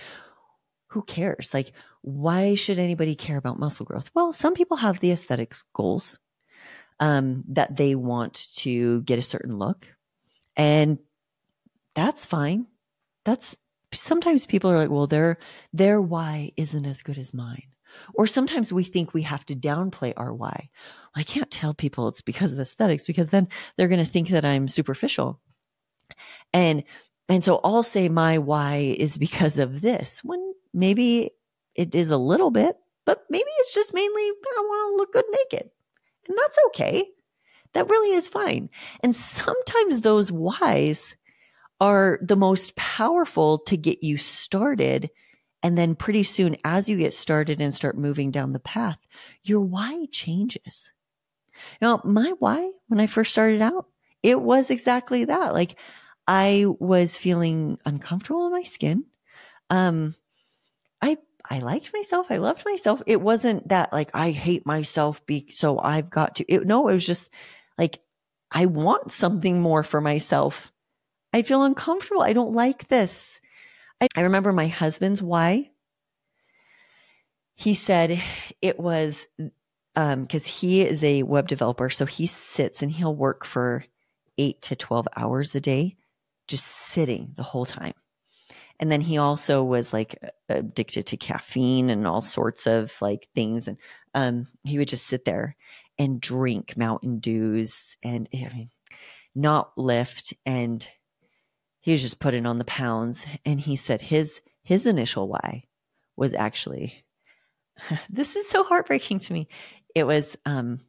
who 0.89 1.01
cares? 1.01 1.53
Like, 1.53 1.73
why 2.01 2.55
should 2.55 2.79
anybody 2.79 3.15
care 3.15 3.37
about 3.37 3.59
muscle 3.59 3.85
growth? 3.85 4.09
Well, 4.13 4.31
some 4.31 4.53
people 4.53 4.77
have 4.77 4.99
the 4.99 5.11
aesthetic 5.11 5.55
goals 5.73 6.17
um, 6.99 7.43
that 7.49 7.75
they 7.75 7.95
want 7.95 8.47
to 8.57 9.01
get 9.01 9.19
a 9.19 9.23
certain 9.23 9.57
look, 9.57 9.87
and 10.55 10.99
that's 11.95 12.25
fine. 12.25 12.67
That's 13.25 13.57
sometimes 13.91 14.45
people 14.45 14.71
are 14.71 14.77
like, 14.77 14.89
well, 14.89 15.07
their 15.07 15.37
their 15.73 15.99
why 15.99 16.51
isn't 16.55 16.85
as 16.85 17.01
good 17.01 17.17
as 17.17 17.33
mine. 17.33 17.74
Or 18.13 18.27
sometimes 18.27 18.71
we 18.71 18.83
think 18.83 19.13
we 19.13 19.21
have 19.23 19.45
to 19.45 19.55
downplay 19.55 20.13
our 20.17 20.33
why. 20.33 20.69
I 21.15 21.23
can't 21.23 21.49
tell 21.51 21.73
people 21.73 22.07
it's 22.07 22.21
because 22.21 22.53
of 22.53 22.59
aesthetics 22.59 23.05
because 23.05 23.29
then 23.29 23.47
they're 23.77 23.87
going 23.87 24.03
to 24.03 24.11
think 24.11 24.29
that 24.29 24.45
I'm 24.45 24.67
superficial. 24.67 25.39
And 26.53 26.83
and 27.27 27.43
so 27.43 27.59
I'll 27.63 27.83
say 27.83 28.07
my 28.07 28.37
why 28.37 28.95
is 28.97 29.17
because 29.17 29.57
of 29.57 29.81
this 29.81 30.23
when 30.23 30.53
maybe 30.73 31.31
it 31.73 31.95
is 31.95 32.11
a 32.11 32.17
little 32.17 32.51
bit, 32.51 32.77
but 33.05 33.23
maybe 33.29 33.49
it's 33.59 33.73
just 33.73 33.93
mainly 33.93 34.21
I 34.21 34.61
want 34.61 34.93
to 34.93 34.97
look 34.97 35.13
good 35.13 35.25
naked. 35.31 35.69
And 36.27 36.37
that's 36.37 36.57
okay. 36.67 37.05
That 37.73 37.89
really 37.89 38.15
is 38.15 38.29
fine. 38.29 38.69
And 39.01 39.15
sometimes 39.15 40.01
those 40.01 40.31
whys 40.31 41.15
are 41.81 42.19
the 42.21 42.37
most 42.37 42.75
powerful 42.75 43.59
to 43.59 43.75
get 43.75 44.01
you 44.01 44.17
started. 44.17 45.09
And 45.65 45.75
then 45.75 45.95
pretty 45.95 46.21
soon, 46.21 46.57
as 46.63 46.87
you 46.87 46.95
get 46.95 47.11
started 47.11 47.59
and 47.59 47.73
start 47.73 47.97
moving 47.97 48.29
down 48.29 48.53
the 48.53 48.59
path, 48.59 48.99
your 49.41 49.61
why 49.61 50.05
changes. 50.11 50.91
Now, 51.81 52.01
my 52.03 52.33
why 52.37 52.69
when 52.87 52.99
I 52.99 53.07
first 53.07 53.31
started 53.31 53.63
out, 53.63 53.87
it 54.21 54.39
was 54.39 54.69
exactly 54.69 55.25
that. 55.25 55.55
Like 55.55 55.75
I 56.27 56.65
was 56.77 57.17
feeling 57.17 57.79
uncomfortable 57.83 58.45
in 58.45 58.51
my 58.51 58.61
skin. 58.61 59.05
Um, 59.71 60.13
I 61.01 61.17
I 61.49 61.57
liked 61.61 61.91
myself. 61.93 62.27
I 62.29 62.37
loved 62.37 62.63
myself. 62.63 63.01
It 63.07 63.19
wasn't 63.19 63.67
that 63.69 63.91
like 63.91 64.11
I 64.13 64.29
hate 64.29 64.67
myself 64.67 65.25
be 65.25 65.47
so 65.49 65.79
I've 65.79 66.11
got 66.11 66.35
to 66.35 66.45
it, 66.45 66.67
no, 66.67 66.89
it 66.89 66.93
was 66.93 67.07
just 67.07 67.31
like 67.75 68.01
I 68.51 68.67
want 68.67 69.11
something 69.11 69.63
more 69.63 69.81
for 69.81 69.99
myself. 69.99 70.71
I 71.33 71.41
feel 71.41 71.63
uncomfortable. 71.63 72.21
I 72.21 72.33
don't 72.33 72.53
like 72.53 72.87
this. 72.87 73.39
I, 74.15 74.21
remember 74.21 74.51
my 74.53 74.67
husband's 74.67 75.21
why. 75.21 75.71
He 77.55 77.73
said 77.73 78.21
it 78.61 78.79
was 78.79 79.27
because 79.95 80.45
um, 80.45 80.51
he 80.51 80.81
is 80.81 81.03
a 81.03 81.23
web 81.23 81.47
developer. 81.47 81.89
So 81.89 82.05
he 82.05 82.27
sits 82.27 82.81
and 82.81 82.91
he'll 82.91 83.15
work 83.15 83.45
for 83.45 83.85
eight 84.37 84.61
to 84.63 84.75
12 84.75 85.07
hours 85.15 85.55
a 85.55 85.61
day, 85.61 85.95
just 86.47 86.67
sitting 86.67 87.33
the 87.37 87.43
whole 87.43 87.65
time. 87.65 87.93
And 88.79 88.91
then 88.91 89.01
he 89.01 89.17
also 89.17 89.63
was 89.63 89.93
like 89.93 90.21
addicted 90.49 91.05
to 91.07 91.17
caffeine 91.17 91.89
and 91.89 92.05
all 92.05 92.21
sorts 92.21 92.67
of 92.67 92.93
like 93.01 93.29
things. 93.33 93.67
And 93.67 93.77
um, 94.13 94.47
he 94.63 94.77
would 94.77 94.89
just 94.89 95.07
sit 95.07 95.23
there 95.23 95.55
and 95.97 96.19
drink 96.19 96.75
Mountain 96.75 97.19
Dews 97.19 97.95
and 98.03 98.27
I 98.33 98.49
mean, 98.53 98.69
not 99.33 99.77
lift. 99.77 100.33
And 100.45 100.85
he 101.85 101.91
was 101.91 102.01
just 102.01 102.19
putting 102.19 102.47
on 102.47 102.57
the 102.57 102.65
pounds. 102.65 103.27
And 103.45 103.61
he 103.61 103.75
said 103.75 104.01
his 104.01 104.41
his 104.63 104.87
initial 104.87 105.27
why 105.27 105.65
was 106.17 106.33
actually 106.33 107.05
this 108.09 108.35
is 108.35 108.49
so 108.49 108.63
heartbreaking 108.63 109.19
to 109.19 109.33
me 109.33 109.47
it 109.93 110.07
was 110.07 110.35
um, 110.47 110.81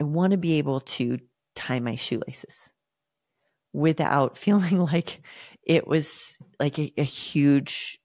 I 0.00 0.02
want 0.02 0.32
to 0.32 0.36
be 0.36 0.58
able 0.58 0.80
to 0.80 1.20
tie 1.54 1.78
my 1.78 1.94
shoelaces 1.94 2.70
without 3.72 4.36
feeling 4.44 4.80
like 4.80 5.22
it 5.62 5.86
was 5.86 6.36
like 6.58 6.76
a, 6.80 6.92
a 6.98 7.04
huge 7.04 8.00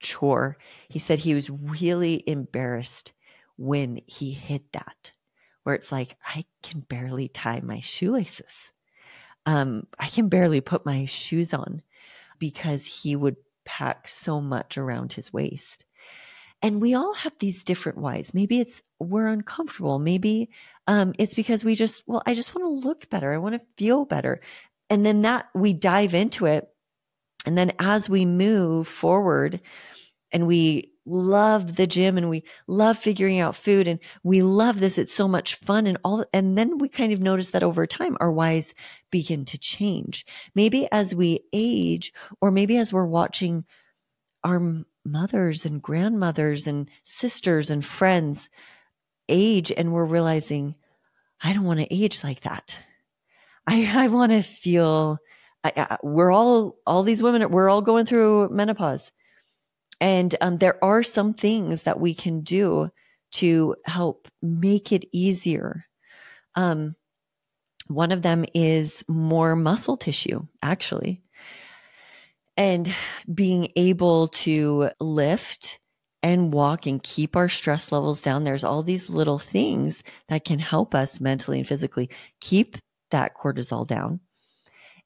chore. 0.00 0.56
He 0.88 0.98
said 0.98 1.18
he 1.18 1.34
was 1.34 1.50
really 1.50 2.24
embarrassed 2.26 3.12
when 3.56 4.00
he 4.06 4.32
hit 4.32 4.72
that, 4.72 5.12
where 5.62 5.74
it's 5.74 5.92
like, 5.92 6.16
I 6.26 6.46
can 6.62 6.80
barely 6.80 7.28
tie 7.28 7.60
my 7.60 7.80
shoelaces. 7.80 8.72
Um, 9.46 9.86
I 9.98 10.08
can 10.08 10.28
barely 10.28 10.60
put 10.60 10.86
my 10.86 11.04
shoes 11.04 11.52
on 11.52 11.82
because 12.38 12.86
he 12.86 13.16
would 13.16 13.36
pack 13.64 14.08
so 14.08 14.40
much 14.40 14.78
around 14.78 15.12
his 15.14 15.32
waist. 15.32 15.84
And 16.62 16.80
we 16.80 16.94
all 16.94 17.12
have 17.14 17.34
these 17.38 17.62
different 17.62 17.98
whys. 17.98 18.32
Maybe 18.32 18.58
it's 18.58 18.82
we're 18.98 19.26
uncomfortable. 19.26 19.98
Maybe 19.98 20.48
um, 20.86 21.12
it's 21.18 21.34
because 21.34 21.62
we 21.62 21.74
just, 21.74 22.04
well, 22.06 22.22
I 22.26 22.34
just 22.34 22.54
want 22.54 22.64
to 22.64 22.88
look 22.88 23.10
better. 23.10 23.32
I 23.32 23.38
want 23.38 23.54
to 23.54 23.60
feel 23.76 24.04
better. 24.04 24.40
And 24.88 25.04
then 25.04 25.22
that 25.22 25.46
we 25.54 25.74
dive 25.74 26.14
into 26.14 26.46
it. 26.46 26.68
And 27.46 27.58
then 27.58 27.72
as 27.78 28.08
we 28.08 28.24
move 28.24 28.88
forward 28.88 29.60
and 30.34 30.46
we 30.46 30.92
love 31.06 31.76
the 31.76 31.86
gym 31.86 32.18
and 32.18 32.28
we 32.28 32.42
love 32.66 32.98
figuring 32.98 33.38
out 33.38 33.54
food 33.54 33.86
and 33.86 34.00
we 34.22 34.42
love 34.42 34.80
this, 34.80 34.98
it's 34.98 35.14
so 35.14 35.28
much 35.28 35.54
fun 35.54 35.86
and 35.86 35.96
all. 36.04 36.24
And 36.32 36.58
then 36.58 36.78
we 36.78 36.88
kind 36.88 37.12
of 37.12 37.20
notice 37.20 37.50
that 37.50 37.62
over 37.62 37.86
time, 37.86 38.16
our 38.20 38.32
whys 38.32 38.74
begin 39.10 39.44
to 39.46 39.58
change. 39.58 40.26
Maybe 40.54 40.88
as 40.90 41.14
we 41.14 41.40
age, 41.52 42.12
or 42.40 42.50
maybe 42.50 42.76
as 42.76 42.92
we're 42.92 43.06
watching 43.06 43.64
our 44.42 44.84
mothers 45.04 45.64
and 45.64 45.80
grandmothers 45.80 46.66
and 46.66 46.90
sisters 47.04 47.70
and 47.70 47.84
friends 47.84 48.50
age 49.28 49.72
and 49.74 49.92
we're 49.92 50.04
realizing 50.04 50.74
I 51.42 51.52
don't 51.52 51.64
want 51.64 51.80
to 51.80 51.94
age 51.94 52.24
like 52.24 52.40
that. 52.42 52.78
I, 53.66 54.04
I 54.04 54.08
want 54.08 54.32
to 54.32 54.42
feel 54.42 55.18
I, 55.62 55.72
I, 55.76 55.96
we're 56.02 56.30
all 56.30 56.76
all 56.86 57.02
these 57.02 57.22
women 57.22 57.50
we're 57.50 57.70
all 57.70 57.80
going 57.80 58.04
through 58.06 58.50
menopause 58.50 59.10
and 60.04 60.36
um, 60.40 60.58
there 60.58 60.82
are 60.84 61.02
some 61.02 61.32
things 61.32 61.84
that 61.84 61.98
we 61.98 62.14
can 62.14 62.42
do 62.42 62.90
to 63.32 63.74
help 63.86 64.28
make 64.42 64.92
it 64.92 65.04
easier 65.12 65.84
um, 66.56 66.94
one 67.88 68.12
of 68.12 68.22
them 68.22 68.44
is 68.54 69.04
more 69.08 69.56
muscle 69.56 69.96
tissue 69.96 70.46
actually 70.62 71.22
and 72.56 72.94
being 73.32 73.68
able 73.76 74.28
to 74.28 74.90
lift 75.00 75.80
and 76.22 76.52
walk 76.52 76.86
and 76.86 77.02
keep 77.02 77.36
our 77.36 77.48
stress 77.48 77.92
levels 77.92 78.22
down. 78.22 78.44
There's 78.44 78.64
all 78.64 78.82
these 78.82 79.10
little 79.10 79.38
things 79.38 80.02
that 80.28 80.44
can 80.44 80.58
help 80.58 80.94
us 80.94 81.20
mentally 81.20 81.58
and 81.58 81.66
physically 81.68 82.08
keep 82.40 82.76
that 83.10 83.36
cortisol 83.36 83.86
down 83.86 84.20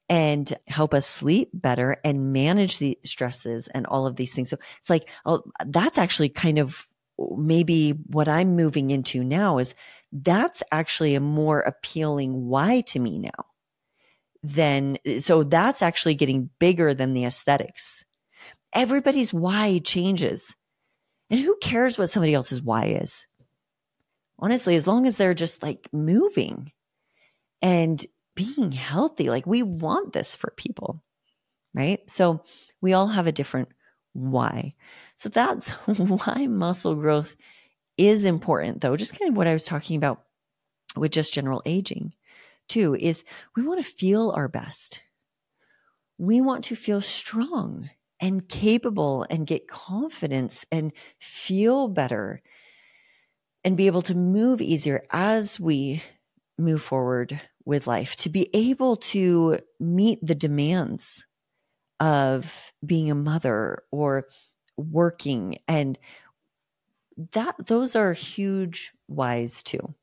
and 0.09 0.51
help 0.67 0.93
us 0.93 1.05
sleep 1.05 1.49
better 1.53 1.97
and 2.03 2.33
manage 2.33 2.79
the 2.79 2.97
stresses 3.05 3.67
and 3.67 3.85
all 3.85 4.07
of 4.07 4.15
these 4.15 4.33
things. 4.33 4.49
So 4.49 4.57
it's 4.79 4.89
like, 4.89 5.07
oh, 5.25 5.43
that's 5.65 5.97
actually 5.97 6.29
kind 6.29 6.57
of 6.57 6.87
maybe 7.37 7.91
what 8.07 8.27
I'm 8.27 8.55
moving 8.55 8.91
into 8.91 9.23
now 9.23 9.57
is 9.57 9.75
that's 10.11 10.63
actually 10.71 11.15
a 11.15 11.19
more 11.19 11.59
appealing 11.59 12.47
why 12.47 12.81
to 12.81 12.99
me 12.99 13.19
now 13.19 13.45
then 14.43 14.97
so 15.19 15.43
that's 15.43 15.81
actually 15.81 16.15
getting 16.15 16.49
bigger 16.59 16.93
than 16.93 17.13
the 17.13 17.25
aesthetics. 17.25 18.03
Everybody's 18.73 19.33
why 19.33 19.79
changes. 19.83 20.55
And 21.29 21.39
who 21.39 21.57
cares 21.61 21.97
what 21.97 22.09
somebody 22.09 22.33
else's 22.33 22.61
why 22.61 22.85
is? 22.85 23.25
Honestly, 24.39 24.75
as 24.75 24.87
long 24.87 25.05
as 25.05 25.17
they're 25.17 25.33
just 25.33 25.61
like 25.61 25.89
moving 25.91 26.71
and 27.61 28.03
being 28.39 28.71
healthy, 28.71 29.29
like 29.29 29.45
we 29.45 29.63
want 29.63 30.13
this 30.13 30.33
for 30.33 30.53
people, 30.55 31.03
right? 31.73 31.99
So 32.09 32.41
we 32.79 32.93
all 32.93 33.07
have 33.07 33.27
a 33.27 33.33
different 33.33 33.67
why. 34.13 34.75
So 35.17 35.27
that's 35.27 35.67
why 35.97 36.47
muscle 36.47 36.95
growth 36.95 37.35
is 37.97 38.23
important, 38.23 38.79
though. 38.79 38.95
Just 38.95 39.19
kind 39.19 39.29
of 39.29 39.35
what 39.35 39.47
I 39.47 39.51
was 39.51 39.65
talking 39.65 39.97
about 39.97 40.23
with 40.95 41.11
just 41.11 41.33
general 41.33 41.61
aging, 41.65 42.13
too, 42.69 42.95
is 42.95 43.25
we 43.57 43.63
want 43.63 43.83
to 43.83 43.91
feel 43.91 44.31
our 44.31 44.47
best. 44.47 45.03
We 46.17 46.39
want 46.39 46.63
to 46.65 46.77
feel 46.77 47.01
strong 47.01 47.89
and 48.21 48.47
capable 48.47 49.25
and 49.29 49.47
get 49.47 49.67
confidence 49.67 50.65
and 50.71 50.93
feel 51.19 51.89
better 51.89 52.41
and 53.65 53.75
be 53.75 53.87
able 53.87 54.03
to 54.03 54.15
move 54.15 54.61
easier 54.61 55.03
as 55.11 55.59
we 55.59 56.01
move 56.57 56.81
forward 56.81 57.41
with 57.65 57.87
life, 57.87 58.15
to 58.17 58.29
be 58.29 58.49
able 58.53 58.97
to 58.97 59.59
meet 59.79 60.19
the 60.21 60.35
demands 60.35 61.25
of 61.99 62.71
being 62.85 63.11
a 63.11 63.15
mother 63.15 63.83
or 63.91 64.27
working 64.77 65.57
and 65.67 65.99
that 67.33 67.55
those 67.67 67.95
are 67.95 68.13
huge 68.13 68.93
whys 69.07 69.61
too. 69.61 69.93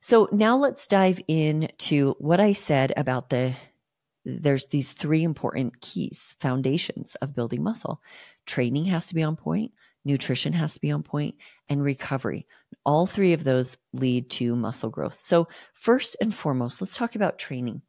So 0.00 0.28
now 0.32 0.56
let's 0.56 0.86
dive 0.86 1.20
into 1.28 2.14
what 2.18 2.40
I 2.40 2.52
said 2.52 2.92
about 2.96 3.30
the 3.30 3.54
there's 4.24 4.66
these 4.66 4.92
three 4.92 5.22
important 5.22 5.80
keys, 5.80 6.36
foundations 6.40 7.14
of 7.16 7.34
building 7.34 7.62
muscle. 7.62 8.02
Training 8.46 8.84
has 8.86 9.08
to 9.08 9.14
be 9.14 9.22
on 9.22 9.36
point, 9.36 9.72
nutrition 10.04 10.52
has 10.52 10.74
to 10.74 10.80
be 10.80 10.90
on 10.90 11.02
point, 11.02 11.36
and 11.68 11.82
recovery. 11.82 12.46
All 12.84 13.06
three 13.06 13.32
of 13.32 13.44
those 13.44 13.76
lead 13.92 14.30
to 14.30 14.56
muscle 14.56 14.90
growth. 14.90 15.18
So, 15.18 15.48
first 15.74 16.16
and 16.20 16.34
foremost, 16.34 16.80
let's 16.80 16.96
talk 16.96 17.14
about 17.14 17.38
training. 17.38 17.82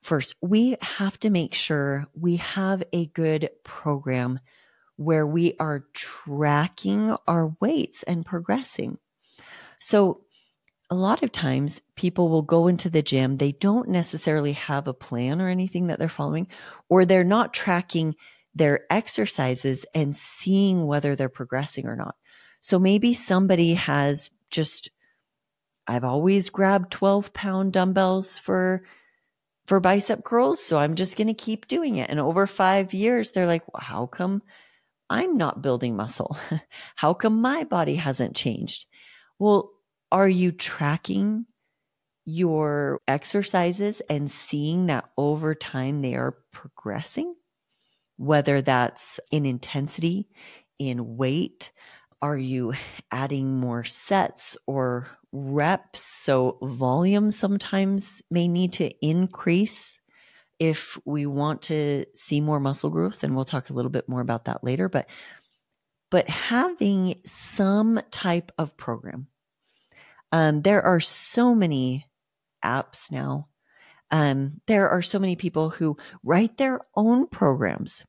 First, 0.00 0.36
we 0.40 0.76
have 0.80 1.18
to 1.20 1.30
make 1.30 1.54
sure 1.54 2.06
we 2.14 2.36
have 2.36 2.82
a 2.92 3.06
good 3.06 3.50
program 3.64 4.40
where 4.96 5.26
we 5.26 5.54
are 5.60 5.84
tracking 5.92 7.14
our 7.26 7.54
weights 7.60 8.02
and 8.04 8.24
progressing. 8.24 8.98
So, 9.78 10.22
a 10.90 10.94
lot 10.94 11.22
of 11.22 11.32
times 11.32 11.82
people 11.96 12.30
will 12.30 12.42
go 12.42 12.66
into 12.66 12.88
the 12.88 13.02
gym, 13.02 13.36
they 13.36 13.52
don't 13.52 13.90
necessarily 13.90 14.52
have 14.52 14.88
a 14.88 14.94
plan 14.94 15.42
or 15.42 15.48
anything 15.48 15.88
that 15.88 15.98
they're 15.98 16.08
following, 16.08 16.48
or 16.88 17.04
they're 17.04 17.24
not 17.24 17.52
tracking 17.52 18.14
their 18.58 18.80
exercises 18.90 19.86
and 19.94 20.16
seeing 20.16 20.86
whether 20.86 21.16
they're 21.16 21.28
progressing 21.28 21.86
or 21.86 21.96
not. 21.96 22.16
So 22.60 22.78
maybe 22.78 23.14
somebody 23.14 23.74
has 23.74 24.30
just, 24.50 24.90
I've 25.86 26.04
always 26.04 26.50
grabbed 26.50 26.90
12 26.90 27.32
pound 27.32 27.72
dumbbells 27.72 28.38
for 28.38 28.82
for 29.64 29.80
bicep 29.80 30.24
curls. 30.24 30.62
So 30.62 30.78
I'm 30.78 30.94
just 30.94 31.16
going 31.16 31.26
to 31.26 31.34
keep 31.34 31.68
doing 31.68 31.96
it. 31.96 32.08
And 32.08 32.18
over 32.18 32.46
five 32.46 32.94
years, 32.94 33.32
they're 33.32 33.46
like, 33.46 33.62
well, 33.70 33.82
how 33.82 34.06
come 34.06 34.42
I'm 35.10 35.36
not 35.36 35.60
building 35.60 35.94
muscle? 35.94 36.38
how 36.96 37.12
come 37.12 37.42
my 37.42 37.64
body 37.64 37.96
hasn't 37.96 38.34
changed? 38.34 38.86
Well, 39.38 39.70
are 40.10 40.28
you 40.28 40.52
tracking 40.52 41.44
your 42.24 43.00
exercises 43.06 44.00
and 44.08 44.30
seeing 44.30 44.86
that 44.86 45.04
over 45.18 45.54
time 45.54 46.00
they 46.00 46.14
are 46.14 46.38
progressing? 46.50 47.34
Whether 48.18 48.60
that's 48.60 49.18
in 49.30 49.46
intensity, 49.46 50.28
in 50.78 51.16
weight, 51.16 51.72
are 52.20 52.36
you 52.36 52.74
adding 53.10 53.58
more 53.58 53.84
sets 53.84 54.56
or 54.66 55.18
reps. 55.32 56.00
So 56.00 56.58
volume 56.62 57.30
sometimes 57.30 58.22
may 58.30 58.48
need 58.48 58.72
to 58.74 58.90
increase 59.04 60.00
if 60.58 60.98
we 61.04 61.26
want 61.26 61.62
to 61.62 62.04
see 62.14 62.40
more 62.40 62.60
muscle 62.60 62.90
growth. 62.90 63.22
And 63.22 63.34
we'll 63.34 63.44
talk 63.44 63.70
a 63.70 63.72
little 63.72 63.90
bit 63.90 64.08
more 64.08 64.20
about 64.20 64.46
that 64.46 64.64
later. 64.64 64.88
But 64.88 65.08
but 66.10 66.28
having 66.28 67.20
some 67.26 68.00
type 68.10 68.50
of 68.56 68.76
program. 68.78 69.26
Um, 70.32 70.62
there 70.62 70.82
are 70.82 71.00
so 71.00 71.54
many 71.54 72.06
apps 72.64 73.12
now. 73.12 73.48
Um, 74.10 74.62
there 74.66 74.88
are 74.88 75.02
so 75.02 75.18
many 75.18 75.36
people 75.36 75.68
who 75.68 75.98
write 76.22 76.56
their 76.56 76.80
own 76.96 77.26
programs. 77.26 78.06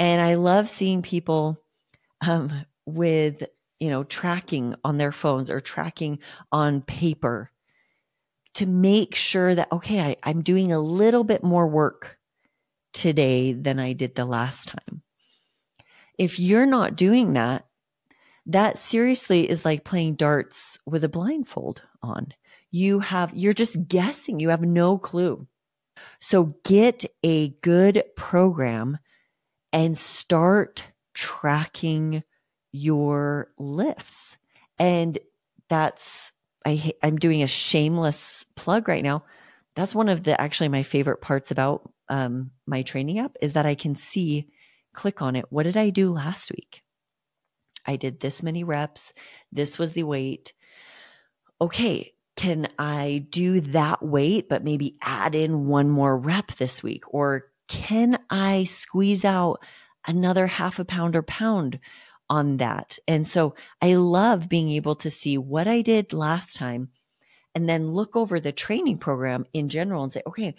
And 0.00 0.20
I 0.20 0.34
love 0.34 0.68
seeing 0.68 1.02
people 1.02 1.62
um, 2.20 2.64
with 2.86 3.44
you 3.80 3.88
know, 3.88 4.04
tracking 4.04 4.74
on 4.84 4.98
their 4.98 5.10
phones 5.10 5.50
or 5.50 5.58
tracking 5.58 6.18
on 6.52 6.82
paper 6.82 7.50
to 8.54 8.66
make 8.66 9.14
sure 9.14 9.54
that, 9.54 9.72
okay, 9.72 10.00
I, 10.00 10.16
I'm 10.22 10.42
doing 10.42 10.70
a 10.70 10.80
little 10.80 11.24
bit 11.24 11.42
more 11.42 11.66
work 11.66 12.18
today 12.92 13.54
than 13.54 13.80
I 13.80 13.94
did 13.94 14.14
the 14.14 14.26
last 14.26 14.68
time. 14.68 15.02
If 16.18 16.38
you're 16.38 16.66
not 16.66 16.96
doing 16.96 17.32
that, 17.32 17.66
that 18.46 18.76
seriously 18.76 19.48
is 19.48 19.64
like 19.64 19.84
playing 19.84 20.16
darts 20.16 20.78
with 20.84 21.02
a 21.04 21.08
blindfold 21.08 21.82
on. 22.02 22.34
You 22.70 23.00
have, 23.00 23.32
you're 23.34 23.52
just 23.54 23.88
guessing. 23.88 24.40
You 24.40 24.50
have 24.50 24.62
no 24.62 24.98
clue. 24.98 25.46
So 26.18 26.56
get 26.64 27.04
a 27.22 27.50
good 27.62 28.02
program 28.16 28.98
and 29.72 29.96
start 29.96 30.84
tracking 31.14 32.22
your 32.72 33.50
lifts. 33.58 34.36
And 34.78 35.18
that's, 35.68 36.32
I, 36.64 36.92
I'm 37.02 37.16
doing 37.16 37.42
a 37.42 37.46
shameless 37.46 38.44
plug 38.56 38.88
right 38.88 39.02
now. 39.02 39.24
That's 39.76 39.94
one 39.94 40.08
of 40.08 40.24
the 40.24 40.40
actually 40.40 40.68
my 40.68 40.82
favorite 40.82 41.20
parts 41.20 41.50
about 41.50 41.90
um, 42.08 42.50
my 42.66 42.82
training 42.82 43.18
app 43.18 43.36
is 43.40 43.52
that 43.52 43.66
I 43.66 43.74
can 43.74 43.94
see, 43.94 44.48
click 44.94 45.22
on 45.22 45.36
it. 45.36 45.46
What 45.50 45.62
did 45.62 45.76
I 45.76 45.90
do 45.90 46.12
last 46.12 46.50
week? 46.50 46.82
I 47.86 47.96
did 47.96 48.20
this 48.20 48.42
many 48.42 48.64
reps. 48.64 49.12
This 49.52 49.78
was 49.78 49.92
the 49.92 50.02
weight. 50.02 50.52
Okay, 51.60 52.12
can 52.36 52.68
I 52.78 53.26
do 53.30 53.60
that 53.60 54.02
weight, 54.02 54.48
but 54.48 54.64
maybe 54.64 54.96
add 55.02 55.34
in 55.34 55.66
one 55.66 55.88
more 55.88 56.16
rep 56.16 56.52
this 56.52 56.82
week? 56.82 57.04
Or 57.08 57.49
can 57.70 58.18
I 58.28 58.64
squeeze 58.64 59.24
out 59.24 59.62
another 60.06 60.46
half 60.46 60.78
a 60.78 60.84
pound 60.84 61.16
or 61.16 61.22
pound? 61.22 61.80
on 62.30 62.58
that. 62.58 62.96
And 63.08 63.26
so 63.26 63.56
I 63.82 63.96
love 63.96 64.48
being 64.48 64.70
able 64.70 64.94
to 64.94 65.10
see 65.10 65.36
what 65.36 65.66
I 65.66 65.82
did 65.82 66.12
last 66.12 66.56
time 66.56 66.90
and 67.56 67.68
then 67.68 67.90
look 67.90 68.14
over 68.14 68.38
the 68.38 68.52
training 68.52 68.98
program 68.98 69.44
in 69.52 69.68
general 69.68 70.04
and 70.04 70.12
say, 70.12 70.22
okay, 70.26 70.54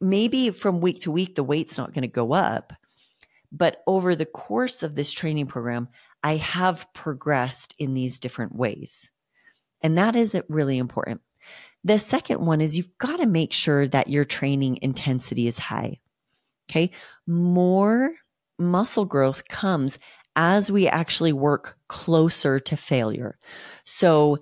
maybe 0.00 0.50
from 0.50 0.80
week 0.80 1.02
to 1.02 1.12
week, 1.12 1.34
the 1.34 1.44
weight's 1.44 1.76
not 1.76 1.92
going 1.92 2.02
to 2.02 2.08
go 2.08 2.32
up. 2.32 2.72
But 3.52 3.82
over 3.86 4.16
the 4.16 4.26
course 4.26 4.82
of 4.82 4.94
this 4.94 5.12
training 5.12 5.46
program, 5.46 5.88
I 6.22 6.36
have 6.36 6.92
progressed 6.94 7.74
in 7.78 7.92
these 7.92 8.18
different 8.18 8.56
ways. 8.56 9.10
And 9.82 9.98
that 9.98 10.16
is 10.16 10.34
really 10.48 10.78
important. 10.78 11.20
The 11.84 11.98
second 11.98 12.40
one 12.40 12.62
is 12.62 12.76
you've 12.76 12.98
got 12.98 13.18
to 13.20 13.26
make 13.26 13.52
sure 13.52 13.86
that 13.86 14.08
your 14.08 14.24
training 14.24 14.78
intensity 14.80 15.46
is 15.46 15.58
high. 15.58 16.00
Okay. 16.68 16.90
More 17.26 18.12
muscle 18.58 19.04
growth 19.04 19.48
comes 19.48 19.98
as 20.34 20.70
we 20.70 20.86
actually 20.86 21.32
work 21.32 21.76
closer 21.88 22.58
to 22.58 22.76
failure. 22.76 23.38
So 23.84 24.38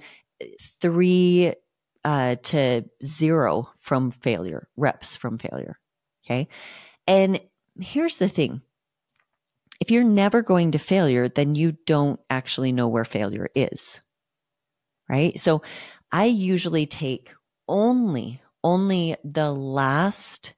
three 0.80 1.54
uh, 2.04 2.36
to 2.36 2.84
zero 3.02 3.70
from 3.78 4.10
failure, 4.10 4.68
reps 4.76 5.16
from 5.16 5.38
failure. 5.38 5.78
Okay. 6.24 6.48
And 7.06 7.40
here's 7.80 8.18
the 8.18 8.28
thing 8.28 8.62
if 9.80 9.90
you're 9.90 10.04
never 10.04 10.42
going 10.42 10.70
to 10.72 10.78
failure, 10.78 11.28
then 11.28 11.54
you 11.54 11.72
don't 11.86 12.20
actually 12.30 12.72
know 12.72 12.88
where 12.88 13.04
failure 13.04 13.48
is. 13.54 14.00
Right. 15.08 15.38
So 15.38 15.62
I 16.12 16.24
usually 16.24 16.86
take 16.86 17.30
only, 17.68 18.40
only 18.62 19.16
the 19.24 19.52
last 19.52 20.54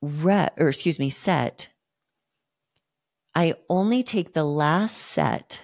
rep, 0.00 0.54
or 0.58 0.68
excuse 0.68 0.98
me, 0.98 1.10
set 1.10 1.68
I 3.38 3.54
only 3.68 4.02
take 4.02 4.34
the 4.34 4.42
last 4.42 4.96
set 4.96 5.60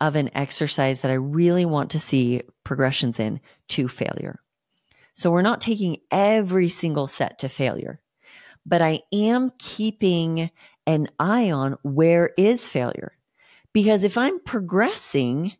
of 0.00 0.16
an 0.16 0.30
exercise 0.34 1.00
that 1.00 1.10
I 1.10 1.14
really 1.14 1.66
want 1.66 1.90
to 1.90 1.98
see 1.98 2.40
progressions 2.64 3.20
in 3.20 3.40
to 3.68 3.86
failure. 3.86 4.40
So 5.14 5.30
we're 5.30 5.42
not 5.42 5.60
taking 5.60 5.98
every 6.10 6.70
single 6.70 7.06
set 7.06 7.40
to 7.40 7.50
failure, 7.50 8.00
but 8.64 8.80
I 8.80 9.00
am 9.12 9.50
keeping 9.58 10.50
an 10.86 11.08
eye 11.20 11.50
on 11.50 11.76
where 11.82 12.30
is 12.38 12.66
failure. 12.66 13.12
Because 13.74 14.02
if 14.02 14.16
I'm 14.16 14.38
progressing, 14.38 15.52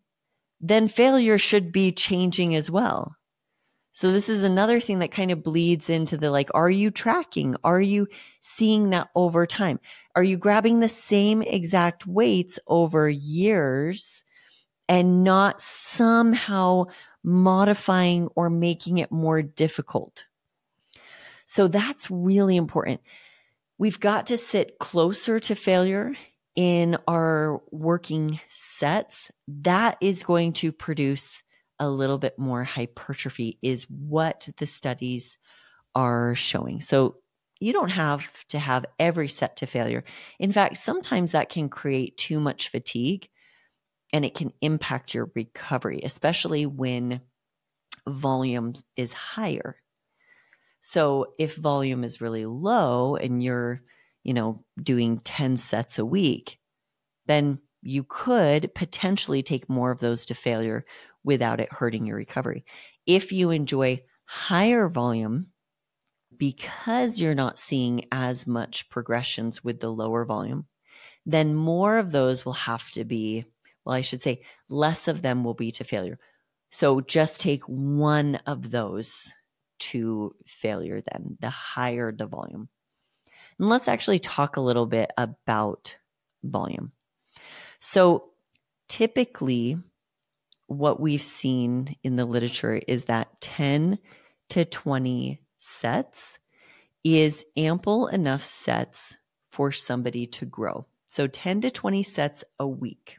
then 0.58 0.88
failure 0.88 1.36
should 1.36 1.70
be 1.70 1.92
changing 1.92 2.54
as 2.54 2.70
well. 2.70 3.17
So 3.98 4.12
this 4.12 4.28
is 4.28 4.44
another 4.44 4.78
thing 4.78 5.00
that 5.00 5.10
kind 5.10 5.32
of 5.32 5.42
bleeds 5.42 5.90
into 5.90 6.16
the 6.16 6.30
like, 6.30 6.50
are 6.54 6.70
you 6.70 6.92
tracking? 6.92 7.56
Are 7.64 7.80
you 7.80 8.06
seeing 8.38 8.90
that 8.90 9.08
over 9.16 9.44
time? 9.44 9.80
Are 10.14 10.22
you 10.22 10.36
grabbing 10.36 10.78
the 10.78 10.88
same 10.88 11.42
exact 11.42 12.06
weights 12.06 12.60
over 12.68 13.08
years 13.08 14.22
and 14.88 15.24
not 15.24 15.60
somehow 15.60 16.84
modifying 17.24 18.28
or 18.36 18.48
making 18.48 18.98
it 18.98 19.10
more 19.10 19.42
difficult? 19.42 20.26
So 21.44 21.66
that's 21.66 22.08
really 22.08 22.56
important. 22.56 23.00
We've 23.78 23.98
got 23.98 24.28
to 24.28 24.38
sit 24.38 24.78
closer 24.78 25.40
to 25.40 25.56
failure 25.56 26.14
in 26.54 26.98
our 27.08 27.60
working 27.72 28.38
sets. 28.48 29.32
That 29.48 29.96
is 30.00 30.22
going 30.22 30.52
to 30.52 30.70
produce 30.70 31.42
a 31.78 31.88
little 31.88 32.18
bit 32.18 32.38
more 32.38 32.64
hypertrophy, 32.64 33.58
is 33.62 33.84
what 33.84 34.48
the 34.58 34.66
studies 34.66 35.36
are 35.94 36.34
showing. 36.34 36.80
So 36.80 37.16
you 37.60 37.72
don't 37.72 37.90
have 37.90 38.30
to 38.48 38.58
have 38.58 38.86
every 38.98 39.28
set 39.28 39.56
to 39.56 39.66
failure. 39.66 40.04
In 40.38 40.52
fact, 40.52 40.76
sometimes 40.76 41.32
that 41.32 41.48
can 41.48 41.68
create 41.68 42.16
too 42.16 42.40
much 42.40 42.68
fatigue 42.68 43.28
and 44.12 44.24
it 44.24 44.34
can 44.34 44.52
impact 44.60 45.14
your 45.14 45.30
recovery, 45.34 46.00
especially 46.02 46.66
when 46.66 47.20
volume 48.06 48.74
is 48.96 49.12
higher. 49.12 49.76
So 50.80 51.34
if 51.38 51.56
volume 51.56 52.04
is 52.04 52.20
really 52.20 52.46
low 52.46 53.16
and 53.16 53.42
you're, 53.42 53.82
you 54.22 54.34
know, 54.34 54.64
doing 54.80 55.18
10 55.18 55.58
sets 55.58 55.98
a 55.98 56.06
week, 56.06 56.58
then 57.26 57.58
you 57.82 58.04
could 58.04 58.74
potentially 58.74 59.42
take 59.42 59.68
more 59.68 59.90
of 59.90 60.00
those 60.00 60.26
to 60.26 60.34
failure 60.34 60.84
without 61.28 61.60
it 61.60 61.70
hurting 61.70 62.06
your 62.06 62.16
recovery. 62.16 62.64
If 63.04 63.32
you 63.32 63.50
enjoy 63.50 64.00
higher 64.24 64.88
volume, 64.88 65.48
because 66.34 67.20
you're 67.20 67.34
not 67.34 67.58
seeing 67.58 68.06
as 68.10 68.46
much 68.46 68.88
progressions 68.88 69.62
with 69.62 69.80
the 69.80 69.90
lower 69.90 70.24
volume, 70.24 70.64
then 71.26 71.54
more 71.54 71.98
of 71.98 72.12
those 72.12 72.46
will 72.46 72.54
have 72.54 72.90
to 72.92 73.04
be, 73.04 73.44
well, 73.84 73.94
I 73.94 74.00
should 74.00 74.22
say, 74.22 74.40
less 74.70 75.06
of 75.06 75.20
them 75.20 75.44
will 75.44 75.52
be 75.52 75.70
to 75.72 75.84
failure. 75.84 76.18
So 76.70 77.02
just 77.02 77.42
take 77.42 77.62
one 77.64 78.36
of 78.46 78.70
those 78.70 79.30
to 79.80 80.34
failure, 80.46 81.02
then 81.12 81.36
the 81.40 81.50
higher 81.50 82.10
the 82.10 82.24
volume. 82.24 82.70
And 83.58 83.68
let's 83.68 83.86
actually 83.86 84.18
talk 84.18 84.56
a 84.56 84.62
little 84.62 84.86
bit 84.86 85.10
about 85.18 85.98
volume. 86.42 86.92
So 87.80 88.30
typically, 88.88 89.76
what 90.68 91.00
we've 91.00 91.22
seen 91.22 91.96
in 92.02 92.16
the 92.16 92.26
literature 92.26 92.80
is 92.86 93.06
that 93.06 93.40
10 93.40 93.98
to 94.50 94.64
20 94.64 95.40
sets 95.58 96.38
is 97.02 97.44
ample 97.56 98.06
enough 98.08 98.44
sets 98.44 99.16
for 99.50 99.72
somebody 99.72 100.26
to 100.26 100.44
grow. 100.44 100.86
So 101.08 101.26
10 101.26 101.62
to 101.62 101.70
20 101.70 102.02
sets 102.02 102.44
a 102.60 102.68
week. 102.68 103.18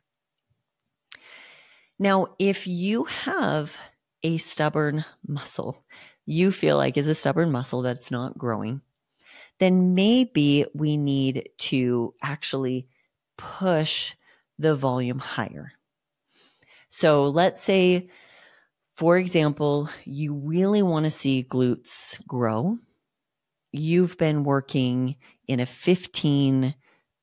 Now, 1.97 2.27
if 2.38 2.67
you 2.67 3.05
have 3.05 3.75
a 4.21 4.38
stubborn 4.38 5.03
muscle, 5.27 5.83
you 6.25 6.51
feel 6.51 6.77
like 6.77 6.97
is 6.97 7.07
a 7.07 7.15
stubborn 7.15 7.51
muscle 7.51 7.81
that's 7.81 8.12
not 8.12 8.38
growing, 8.38 8.81
then 9.57 9.95
maybe 9.95 10.65
we 10.75 10.97
need 10.97 11.49
to 11.57 12.13
actually 12.21 12.88
push 13.38 14.13
the 14.59 14.75
volume 14.75 15.19
higher. 15.19 15.73
So 16.89 17.25
let's 17.25 17.63
say, 17.63 18.10
for 18.95 19.17
example, 19.17 19.89
you 20.06 20.34
really 20.34 20.82
want 20.84 21.06
to 21.06 21.12
see 21.12 21.47
glutes 21.49 22.21
grow. 22.28 22.78
You've 23.71 24.17
been 24.17 24.43
working 24.43 25.15
in 25.47 25.60
a 25.60 25.65
15 25.65 26.73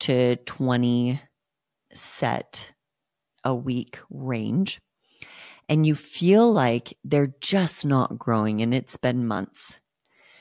to 0.00 0.36
20 0.36 1.20
set 1.92 2.72
a 3.44 3.54
week 3.54 3.98
range 4.10 4.80
and 5.68 5.84
you 5.84 5.94
feel 5.94 6.52
like 6.52 6.96
they're 7.04 7.34
just 7.40 7.84
not 7.84 8.18
growing 8.18 8.62
and 8.62 8.72
it's 8.72 8.96
been 8.96 9.26
months, 9.26 9.80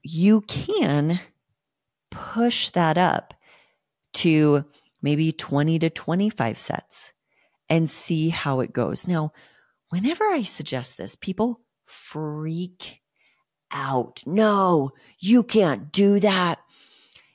you 0.04 0.42
can 0.42 1.20
push 2.12 2.70
that 2.72 2.98
up 2.98 3.34
to 4.14 4.64
maybe 5.02 5.32
20 5.32 5.80
to 5.80 5.90
25 5.90 6.58
sets 6.58 7.12
and 7.70 7.90
see 7.90 8.30
how 8.30 8.60
it 8.60 8.74
goes. 8.74 9.08
Now, 9.08 9.32
whenever 9.90 10.26
I 10.26 10.44
suggest 10.44 10.98
this, 10.98 11.16
people 11.16 11.62
freak 11.86 13.02
out. 13.72 14.24
No, 14.26 14.92
you 15.20 15.44
can't 15.44 15.92
do 15.92 16.20
that. 16.20 16.60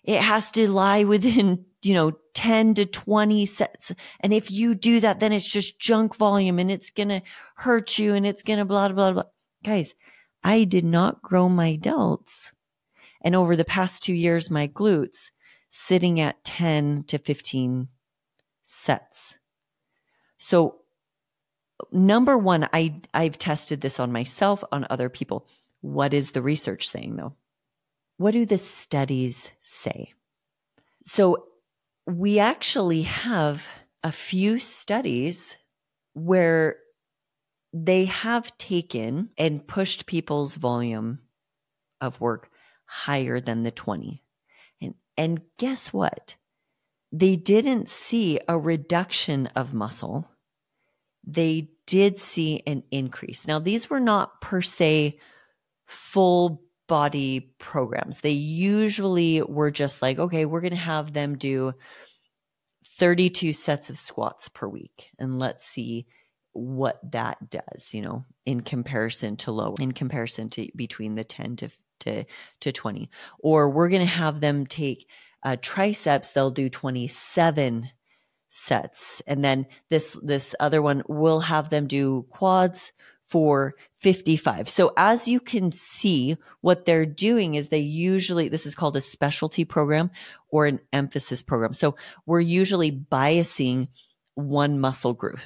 It 0.04 0.20
has 0.20 0.50
to 0.52 0.70
lie 0.70 1.04
within, 1.04 1.64
you 1.82 1.94
know, 1.94 2.12
10 2.34 2.74
to 2.74 2.86
20 2.86 3.46
sets. 3.46 3.92
And 4.20 4.32
if 4.32 4.50
you 4.50 4.74
do 4.74 5.00
that, 5.00 5.20
then 5.20 5.32
it's 5.32 5.48
just 5.48 5.78
junk 5.78 6.16
volume 6.16 6.58
and 6.58 6.70
it's 6.70 6.90
going 6.90 7.08
to 7.08 7.22
hurt 7.56 7.98
you 7.98 8.14
and 8.14 8.26
it's 8.26 8.42
going 8.42 8.58
to 8.58 8.64
blah, 8.64 8.88
blah, 8.88 9.12
blah. 9.12 9.24
Guys, 9.64 9.94
I 10.42 10.64
did 10.64 10.84
not 10.84 11.22
grow 11.22 11.48
my 11.48 11.76
delts. 11.80 12.52
And 13.22 13.34
over 13.34 13.56
the 13.56 13.64
past 13.64 14.02
two 14.02 14.14
years, 14.14 14.50
my 14.50 14.68
glutes 14.68 15.30
sitting 15.70 16.20
at 16.20 16.42
10 16.44 17.04
to 17.08 17.18
15 17.18 17.88
sets. 18.64 19.36
So 20.40 20.80
number 21.92 22.36
one, 22.36 22.68
I, 22.72 23.00
I've 23.14 23.38
tested 23.38 23.80
this 23.80 24.00
on 24.00 24.10
myself, 24.10 24.64
on 24.72 24.86
other 24.90 25.08
people. 25.08 25.46
What 25.82 26.12
is 26.12 26.32
the 26.32 26.42
research 26.42 26.88
saying 26.88 27.16
though? 27.16 27.34
What 28.16 28.32
do 28.32 28.44
the 28.44 28.58
studies 28.58 29.50
say? 29.60 30.12
So 31.04 31.46
we 32.06 32.38
actually 32.38 33.02
have 33.02 33.66
a 34.02 34.12
few 34.12 34.58
studies 34.58 35.56
where 36.14 36.76
they 37.72 38.06
have 38.06 38.56
taken 38.58 39.30
and 39.38 39.66
pushed 39.66 40.06
people's 40.06 40.54
volume 40.54 41.20
of 42.00 42.20
work 42.20 42.50
higher 42.86 43.40
than 43.40 43.62
the 43.62 43.70
20. 43.70 44.22
And, 44.80 44.94
and 45.16 45.40
guess 45.58 45.92
what? 45.92 46.36
They 47.12 47.36
didn't 47.36 47.88
see 47.88 48.38
a 48.48 48.58
reduction 48.58 49.48
of 49.48 49.74
muscle. 49.74 50.29
They 51.24 51.70
did 51.86 52.18
see 52.18 52.62
an 52.66 52.82
increase. 52.90 53.46
Now, 53.46 53.58
these 53.58 53.90
were 53.90 54.00
not 54.00 54.40
per 54.40 54.60
se 54.60 55.18
full 55.86 56.62
body 56.86 57.54
programs. 57.58 58.20
They 58.20 58.30
usually 58.30 59.42
were 59.42 59.70
just 59.70 60.02
like, 60.02 60.18
okay, 60.18 60.44
we're 60.44 60.60
going 60.60 60.70
to 60.72 60.76
have 60.76 61.12
them 61.12 61.36
do 61.36 61.74
32 62.98 63.52
sets 63.52 63.90
of 63.90 63.98
squats 63.98 64.48
per 64.48 64.66
week 64.66 65.10
and 65.18 65.38
let's 65.38 65.66
see 65.66 66.06
what 66.52 66.98
that 67.12 67.48
does, 67.48 67.94
you 67.94 68.02
know, 68.02 68.24
in 68.44 68.60
comparison 68.60 69.36
to 69.36 69.52
low, 69.52 69.74
in 69.78 69.92
comparison 69.92 70.50
to 70.50 70.68
between 70.74 71.14
the 71.14 71.24
10 71.24 71.56
to 71.56 71.70
to, 72.00 72.24
to 72.60 72.72
20. 72.72 73.10
Or 73.38 73.70
we're 73.70 73.88
going 73.88 74.00
to 74.00 74.06
have 74.06 74.40
them 74.40 74.66
take 74.66 75.06
uh, 75.42 75.56
triceps, 75.60 76.30
they'll 76.30 76.50
do 76.50 76.68
27 76.68 77.88
sets. 78.50 79.22
And 79.26 79.42
then 79.42 79.66
this, 79.88 80.16
this 80.22 80.54
other 80.60 80.82
one 80.82 81.02
will 81.08 81.40
have 81.40 81.70
them 81.70 81.86
do 81.86 82.26
quads 82.30 82.92
for 83.22 83.74
55. 83.98 84.68
So 84.68 84.92
as 84.96 85.28
you 85.28 85.40
can 85.40 85.70
see, 85.70 86.36
what 86.62 86.84
they're 86.84 87.06
doing 87.06 87.54
is 87.54 87.68
they 87.68 87.78
usually, 87.78 88.48
this 88.48 88.66
is 88.66 88.74
called 88.74 88.96
a 88.96 89.00
specialty 89.00 89.64
program 89.64 90.10
or 90.50 90.66
an 90.66 90.80
emphasis 90.92 91.42
program. 91.42 91.72
So 91.72 91.96
we're 92.26 92.40
usually 92.40 92.90
biasing 92.90 93.88
one 94.34 94.80
muscle 94.80 95.12
group, 95.14 95.38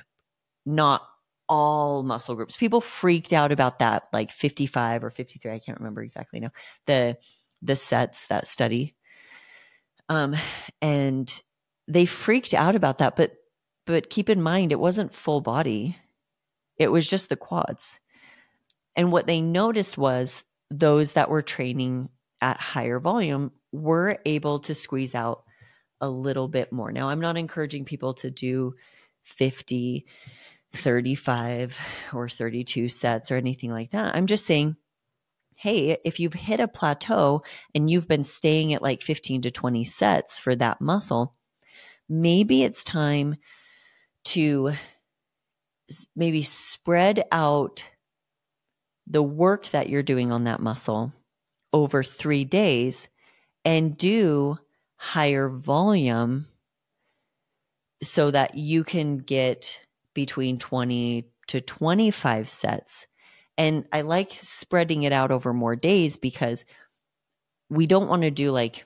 not 0.64 1.02
all 1.46 2.02
muscle 2.02 2.34
groups. 2.34 2.56
People 2.56 2.80
freaked 2.80 3.34
out 3.34 3.52
about 3.52 3.80
that, 3.80 4.04
like 4.12 4.30
55 4.30 5.04
or 5.04 5.10
53. 5.10 5.52
I 5.52 5.58
can't 5.58 5.78
remember 5.78 6.02
exactly 6.02 6.40
now. 6.40 6.52
The, 6.86 7.18
the 7.60 7.76
sets, 7.76 8.28
that 8.28 8.46
study. 8.46 8.94
Um, 10.08 10.36
and 10.80 11.42
they 11.88 12.06
freaked 12.06 12.54
out 12.54 12.76
about 12.76 12.98
that, 12.98 13.16
but, 13.16 13.36
but 13.86 14.10
keep 14.10 14.30
in 14.30 14.40
mind, 14.40 14.72
it 14.72 14.80
wasn't 14.80 15.14
full 15.14 15.40
body 15.40 15.96
it 16.76 16.90
was 16.90 17.08
just 17.08 17.28
the 17.28 17.36
quads. 17.36 17.98
And 18.96 19.12
what 19.12 19.26
they 19.26 19.40
noticed 19.40 19.98
was 19.98 20.44
those 20.70 21.12
that 21.12 21.30
were 21.30 21.42
training 21.42 22.08
at 22.40 22.60
higher 22.60 23.00
volume 23.00 23.52
were 23.72 24.18
able 24.24 24.60
to 24.60 24.74
squeeze 24.74 25.14
out 25.14 25.44
a 26.00 26.08
little 26.08 26.48
bit 26.48 26.72
more. 26.72 26.92
Now, 26.92 27.08
I'm 27.08 27.20
not 27.20 27.36
encouraging 27.36 27.84
people 27.84 28.14
to 28.14 28.30
do 28.30 28.74
50, 29.22 30.06
35, 30.72 31.78
or 32.12 32.28
32 32.28 32.88
sets 32.88 33.30
or 33.30 33.36
anything 33.36 33.70
like 33.70 33.92
that. 33.92 34.14
I'm 34.14 34.26
just 34.26 34.46
saying, 34.46 34.76
hey, 35.56 35.96
if 36.04 36.20
you've 36.20 36.34
hit 36.34 36.60
a 36.60 36.68
plateau 36.68 37.42
and 37.74 37.88
you've 37.88 38.08
been 38.08 38.24
staying 38.24 38.74
at 38.74 38.82
like 38.82 39.00
15 39.00 39.42
to 39.42 39.50
20 39.50 39.84
sets 39.84 40.38
for 40.38 40.54
that 40.56 40.80
muscle, 40.80 41.34
maybe 42.08 42.62
it's 42.62 42.84
time 42.84 43.36
to 44.24 44.72
maybe 46.16 46.42
spread 46.42 47.24
out 47.30 47.84
the 49.06 49.22
work 49.22 49.66
that 49.70 49.88
you're 49.88 50.02
doing 50.02 50.32
on 50.32 50.44
that 50.44 50.60
muscle 50.60 51.12
over 51.72 52.02
three 52.02 52.44
days 52.44 53.08
and 53.64 53.96
do 53.98 54.58
higher 54.96 55.48
volume 55.48 56.46
so 58.02 58.30
that 58.30 58.54
you 58.54 58.84
can 58.84 59.18
get 59.18 59.80
between 60.14 60.58
20 60.58 61.26
to 61.48 61.60
25 61.60 62.48
sets. 62.48 63.06
And 63.56 63.84
I 63.92 64.00
like 64.00 64.38
spreading 64.42 65.02
it 65.02 65.12
out 65.12 65.30
over 65.30 65.52
more 65.52 65.76
days 65.76 66.16
because 66.16 66.64
we 67.68 67.86
don't 67.86 68.08
want 68.08 68.22
to 68.22 68.30
do 68.30 68.50
like 68.50 68.84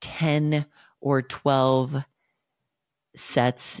10 0.00 0.66
or 1.00 1.22
12 1.22 2.04
sets 3.16 3.80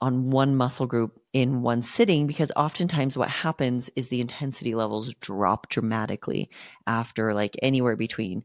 on 0.00 0.30
one 0.30 0.54
muscle 0.54 0.86
group 0.86 1.20
in 1.32 1.62
one 1.62 1.82
sitting 1.82 2.26
because 2.26 2.52
oftentimes 2.56 3.16
what 3.18 3.28
happens 3.28 3.90
is 3.96 4.08
the 4.08 4.20
intensity 4.20 4.74
levels 4.74 5.14
drop 5.20 5.68
dramatically 5.68 6.48
after 6.86 7.34
like 7.34 7.56
anywhere 7.62 7.96
between 7.96 8.44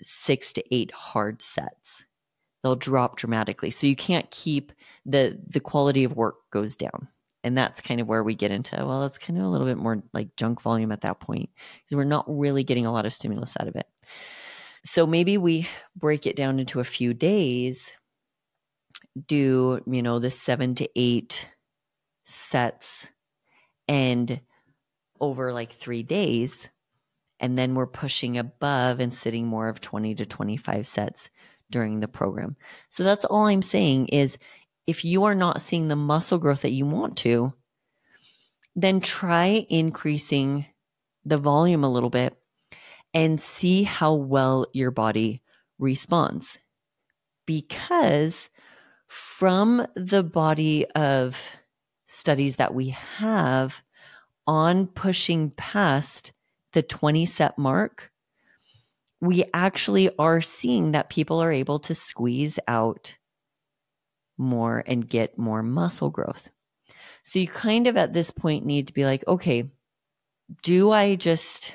six 0.00 0.52
to 0.52 0.74
eight 0.74 0.92
hard 0.92 1.42
sets. 1.42 2.04
They'll 2.62 2.76
drop 2.76 3.16
dramatically. 3.16 3.70
So 3.70 3.86
you 3.86 3.96
can't 3.96 4.30
keep 4.30 4.72
the 5.04 5.38
the 5.48 5.60
quality 5.60 6.04
of 6.04 6.16
work 6.16 6.36
goes 6.52 6.76
down. 6.76 7.08
And 7.44 7.58
that's 7.58 7.80
kind 7.80 8.00
of 8.00 8.06
where 8.06 8.22
we 8.22 8.36
get 8.36 8.52
into 8.52 8.76
well 8.76 9.02
it's 9.02 9.18
kind 9.18 9.36
of 9.36 9.44
a 9.44 9.48
little 9.48 9.66
bit 9.66 9.76
more 9.76 10.00
like 10.12 10.36
junk 10.36 10.62
volume 10.62 10.92
at 10.92 11.00
that 11.00 11.18
point 11.18 11.50
because 11.82 11.96
we're 11.96 12.04
not 12.04 12.24
really 12.28 12.62
getting 12.62 12.86
a 12.86 12.92
lot 12.92 13.04
of 13.04 13.12
stimulus 13.12 13.56
out 13.58 13.66
of 13.66 13.74
it 13.74 13.86
so 14.84 15.06
maybe 15.06 15.38
we 15.38 15.68
break 15.96 16.26
it 16.26 16.36
down 16.36 16.58
into 16.58 16.80
a 16.80 16.84
few 16.84 17.14
days 17.14 17.92
do 19.26 19.80
you 19.86 20.02
know 20.02 20.18
the 20.18 20.30
seven 20.30 20.74
to 20.74 20.88
eight 20.96 21.50
sets 22.24 23.08
and 23.88 24.40
over 25.20 25.52
like 25.52 25.72
three 25.72 26.02
days 26.02 26.68
and 27.40 27.58
then 27.58 27.74
we're 27.74 27.86
pushing 27.86 28.38
above 28.38 29.00
and 29.00 29.12
sitting 29.12 29.46
more 29.46 29.68
of 29.68 29.80
20 29.80 30.14
to 30.14 30.24
25 30.24 30.86
sets 30.86 31.28
during 31.70 31.98
the 31.98 32.08
program. 32.08 32.56
So 32.88 33.02
that's 33.02 33.24
all 33.24 33.46
i'm 33.46 33.62
saying 33.62 34.08
is 34.08 34.38
if 34.86 35.04
you 35.04 35.24
are 35.24 35.34
not 35.34 35.60
seeing 35.60 35.88
the 35.88 35.96
muscle 35.96 36.38
growth 36.38 36.62
that 36.62 36.72
you 36.72 36.86
want 36.86 37.16
to, 37.18 37.52
then 38.74 39.00
try 39.00 39.66
increasing 39.68 40.66
the 41.24 41.36
volume 41.36 41.84
a 41.84 41.90
little 41.90 42.10
bit 42.10 42.36
and 43.14 43.40
see 43.40 43.82
how 43.82 44.14
well 44.14 44.66
your 44.72 44.90
body 44.90 45.42
responds. 45.78 46.58
Because 47.46 48.48
from 49.08 49.86
the 49.94 50.22
body 50.22 50.86
of 50.94 51.38
studies 52.06 52.56
that 52.56 52.74
we 52.74 52.90
have 53.18 53.82
on 54.46 54.86
pushing 54.86 55.50
past 55.50 56.32
the 56.72 56.82
20 56.82 57.26
set 57.26 57.58
mark, 57.58 58.10
we 59.20 59.44
actually 59.54 60.10
are 60.18 60.40
seeing 60.40 60.92
that 60.92 61.10
people 61.10 61.42
are 61.42 61.52
able 61.52 61.78
to 61.78 61.94
squeeze 61.94 62.58
out 62.66 63.16
more 64.38 64.82
and 64.86 65.08
get 65.08 65.38
more 65.38 65.62
muscle 65.62 66.10
growth. 66.10 66.48
So 67.24 67.38
you 67.38 67.46
kind 67.46 67.86
of 67.86 67.96
at 67.96 68.12
this 68.12 68.30
point 68.30 68.66
need 68.66 68.88
to 68.88 68.92
be 68.92 69.04
like, 69.04 69.22
okay, 69.28 69.70
do 70.62 70.90
I 70.90 71.14
just 71.14 71.72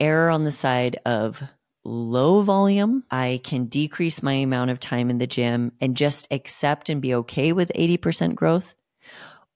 err 0.00 0.30
on 0.30 0.44
the 0.44 0.52
side 0.52 0.98
of 1.06 1.42
low 1.84 2.42
volume? 2.42 3.04
I 3.10 3.40
can 3.44 3.66
decrease 3.66 4.22
my 4.22 4.34
amount 4.34 4.70
of 4.70 4.80
time 4.80 5.10
in 5.10 5.18
the 5.18 5.26
gym 5.26 5.72
and 5.80 5.96
just 5.96 6.28
accept 6.30 6.88
and 6.88 7.00
be 7.00 7.14
okay 7.14 7.52
with 7.52 7.72
80% 7.74 8.34
growth? 8.34 8.74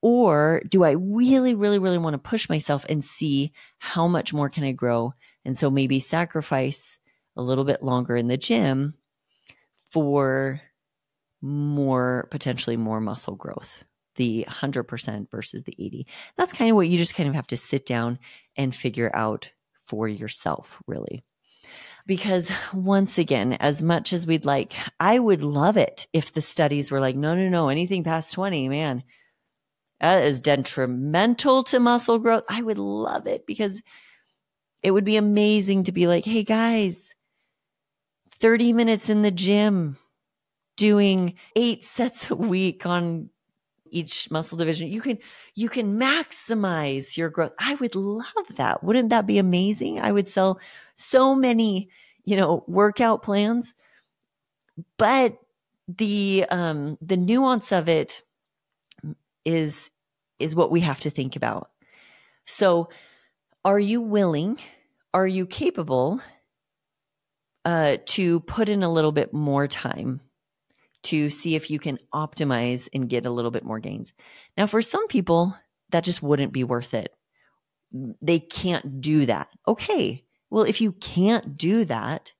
Or 0.00 0.62
do 0.68 0.83
I 0.83 0.92
really, 0.92 1.55
really, 1.55 1.78
really 1.78 1.98
want 1.98 2.14
to 2.14 2.18
push 2.18 2.48
myself 2.48 2.85
and 2.88 3.05
see 3.05 3.52
how 3.78 4.09
much 4.09 4.33
more 4.33 4.48
can 4.48 4.64
I 4.64 4.72
grow? 4.72 5.14
And 5.44 5.57
so 5.57 5.70
maybe 5.70 6.00
sacrifice 6.00 6.98
a 7.37 7.42
little 7.42 7.64
bit 7.64 7.83
longer 7.83 8.16
in 8.16 8.28
the 8.28 8.37
gym 8.37 8.94
for 9.90 10.61
more 11.40 12.28
potentially 12.31 12.76
more 12.76 13.00
muscle 13.00 13.35
growth 13.35 13.85
the 14.16 14.44
100% 14.48 15.31
versus 15.31 15.62
the 15.64 15.74
80 15.78 16.07
that's 16.37 16.52
kind 16.52 16.70
of 16.70 16.76
what 16.76 16.87
you 16.87 16.98
just 16.98 17.14
kind 17.14 17.28
of 17.28 17.35
have 17.35 17.46
to 17.48 17.57
sit 17.57 17.85
down 17.87 18.18
and 18.57 18.76
figure 18.76 19.11
out 19.14 19.50
for 19.86 20.08
yourself 20.08 20.80
really. 20.86 21.24
Because 22.04 22.50
once 22.74 23.18
again 23.18 23.52
as 23.54 23.80
much 23.80 24.12
as 24.12 24.26
we'd 24.26 24.44
like 24.44 24.72
i 24.98 25.16
would 25.18 25.42
love 25.44 25.76
it 25.76 26.08
if 26.12 26.32
the 26.32 26.42
studies 26.42 26.90
were 26.90 26.98
like 26.98 27.14
no 27.14 27.36
no 27.36 27.48
no 27.48 27.68
anything 27.68 28.02
past 28.02 28.32
20 28.32 28.68
man 28.68 29.04
that 30.02 30.24
is 30.24 30.40
detrimental 30.40 31.62
to 31.62 31.78
muscle 31.78 32.18
growth. 32.18 32.42
I 32.48 32.60
would 32.60 32.78
love 32.78 33.28
it 33.28 33.46
because 33.46 33.80
it 34.82 34.90
would 34.90 35.04
be 35.04 35.16
amazing 35.16 35.84
to 35.84 35.92
be 35.92 36.08
like 36.08 36.24
hey 36.24 36.42
guys 36.42 37.14
30 38.40 38.72
minutes 38.72 39.08
in 39.08 39.22
the 39.22 39.30
gym 39.30 39.96
doing 40.76 41.34
eight 41.54 41.84
sets 41.84 42.30
a 42.30 42.34
week 42.34 42.84
on 42.84 43.30
each 43.92 44.31
muscle 44.31 44.59
division 44.59 44.88
you 44.88 45.00
can 45.00 45.18
you 45.55 45.68
can 45.68 45.98
maximize 45.98 47.16
your 47.16 47.31
growth. 47.31 47.52
I 47.59 47.74
would 47.76 47.94
love 47.94 48.24
that. 48.57 48.83
Wouldn't 48.83 49.11
that 49.11 49.26
be 49.26 49.38
amazing? 49.38 50.00
I 50.00 50.11
would 50.11 50.28
sell 50.28 50.61
so 50.94 51.35
many 51.35 51.90
you 52.24 52.37
know 52.37 52.64
workout 52.66 53.22
plans. 53.22 53.74
But 54.96 55.38
the 55.88 56.46
um 56.50 56.98
the 57.00 57.16
nuance 57.16 57.72
of 57.72 57.88
it 57.88 58.22
is 59.44 59.90
is 60.38 60.57
what 60.57 60.70
we 60.70 60.81
have 60.81 61.00
to 61.00 61.11
think 61.11 61.37
about. 61.37 61.70
So 62.46 62.88
are 63.64 63.78
you 63.78 64.00
willing 64.00 64.59
are 65.14 65.26
you 65.26 65.46
capable 65.46 66.20
uh 67.64 67.98
to 68.07 68.40
put 68.40 68.68
in 68.68 68.83
a 68.83 68.92
little 68.92 69.12
bit 69.12 69.33
more 69.33 69.68
time 69.68 70.20
to 71.04 71.30
see 71.30 71.56
if 71.56 71.70
you 71.70 71.78
can 71.78 71.98
optimize 72.14 72.88
and 72.92 73.08
get 73.08 73.26
a 73.26 73.30
little 73.30 73.50
bit 73.50 73.64
more 73.64 73.80
gains. 73.80 74.12
Now, 74.56 74.66
for 74.66 74.82
some 74.82 75.08
people, 75.08 75.56
that 75.90 76.04
just 76.04 76.22
wouldn't 76.22 76.52
be 76.52 76.64
worth 76.64 76.94
it. 76.94 77.12
They 78.20 78.40
can't 78.40 79.00
do 79.00 79.26
that. 79.26 79.48
Okay. 79.66 80.24
Well, 80.50 80.64
if 80.64 80.80
you 80.80 80.92
can't 80.92 81.56
do 81.56 81.84
that, 81.86 82.32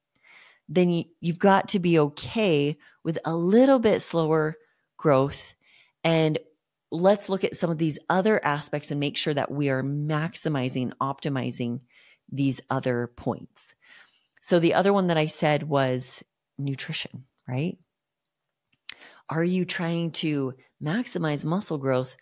then 0.69 0.91
you, 0.91 1.05
you've 1.21 1.39
got 1.39 1.69
to 1.69 1.79
be 1.79 1.99
okay 1.99 2.77
with 3.05 3.19
a 3.25 3.35
little 3.35 3.79
bit 3.79 4.01
slower 4.01 4.57
growth. 4.97 5.55
And 6.05 6.39
let's 6.91 7.29
look 7.29 7.45
at 7.45 7.57
some 7.57 7.71
of 7.71 7.79
these 7.79 7.99
other 8.09 8.43
aspects 8.45 8.91
and 8.91 9.01
make 9.01 9.17
sure 9.17 9.35
that 9.35 9.51
we 9.51 9.71
are 9.71 9.83
maximizing, 9.83 10.93
optimizing 11.01 11.81
these 12.31 12.61
other 12.71 13.09
points. 13.17 13.75
So, 14.41 14.59
the 14.59 14.75
other 14.75 14.93
one 14.93 15.09
that 15.09 15.19
I 15.19 15.27
said 15.27 15.63
was 15.65 16.23
nutrition, 16.59 17.25
right? 17.47 17.79
Are 19.33 19.43
you 19.43 19.65
trying 19.65 20.11
to 20.11 20.53
maximize 20.85 21.43
muscle 21.43 21.79
growth 21.79 22.19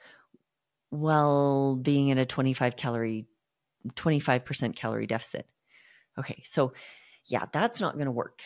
while 0.91 1.75
being 1.75 2.07
in 2.07 2.19
a 2.19 2.25
25 2.25 2.77
calorie, 2.77 3.27
25% 3.97 4.77
calorie 4.77 5.09
deficit? 5.09 5.45
Okay, 6.17 6.41
so 6.45 6.73
yeah, 7.25 7.47
that's 7.53 7.81
not 7.81 7.95
going 7.95 8.05
to 8.05 8.13
work. 8.13 8.43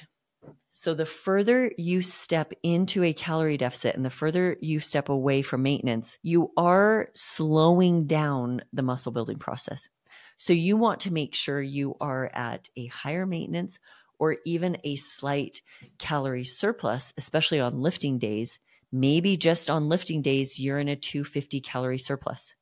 So 0.73 0.95
the 0.95 1.05
further 1.05 1.71
you 1.77 2.01
step 2.01 2.55
into 2.63 3.05
a 3.05 3.13
calorie 3.13 3.59
deficit 3.59 3.97
and 3.97 4.05
the 4.05 4.09
further 4.09 4.57
you 4.63 4.81
step 4.81 5.11
away 5.11 5.43
from 5.43 5.63
maintenance, 5.63 6.17
you 6.23 6.51
are 6.57 7.11
slowing 7.15 8.07
down 8.07 8.63
the 8.73 8.83
muscle 8.83 9.13
building 9.13 9.39
process. 9.39 9.91
So 10.39 10.55
you 10.55 10.79
want 10.79 11.01
to 11.01 11.13
make 11.13 11.35
sure 11.35 11.61
you 11.61 11.97
are 12.01 12.31
at 12.33 12.71
a 12.79 12.87
higher 12.87 13.27
maintenance 13.27 13.79
or 14.19 14.37
even 14.45 14.79
a 14.85 14.97
slight 14.97 15.63
calorie 15.99 16.45
surplus, 16.45 17.13
especially 17.17 17.61
on 17.61 17.81
lifting 17.81 18.19
days, 18.19 18.59
maybe 18.93 19.37
just 19.37 19.69
on 19.69 19.89
lifting 19.89 20.23
days, 20.23 20.59
you're 20.59 20.79
in 20.79 20.89
a 20.89 20.97
250 20.97 21.61
calorie 21.61 21.99
surplus 21.99 22.55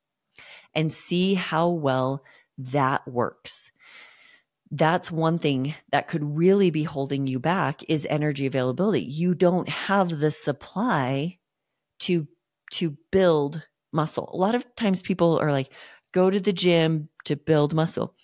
and 0.75 0.93
see 0.93 1.35
how 1.35 1.69
well 1.69 2.25
that 2.59 3.07
works. 3.07 3.71
That's 4.71 5.11
one 5.11 5.39
thing 5.39 5.75
that 5.91 6.09
could 6.09 6.25
really 6.25 6.71
be 6.71 6.83
holding 6.83 7.27
you 7.27 7.39
back 7.39 7.83
is 7.89 8.07
energy 8.09 8.47
availability. 8.47 9.03
You 9.03 9.35
don't 9.35 9.69
have 9.69 10.19
the 10.19 10.31
supply 10.31 11.39
to 12.01 12.27
to 12.73 12.97
build 13.11 13.63
muscle. 13.93 14.31
A 14.33 14.37
lot 14.37 14.55
of 14.55 14.65
times 14.77 15.03
people 15.03 15.39
are 15.39 15.53
like 15.53 15.71
go 16.13 16.31
to 16.31 16.41
the 16.41 16.55
gym 16.55 17.11
to 17.25 17.37
build 17.37 17.75
muscle. 17.75 18.15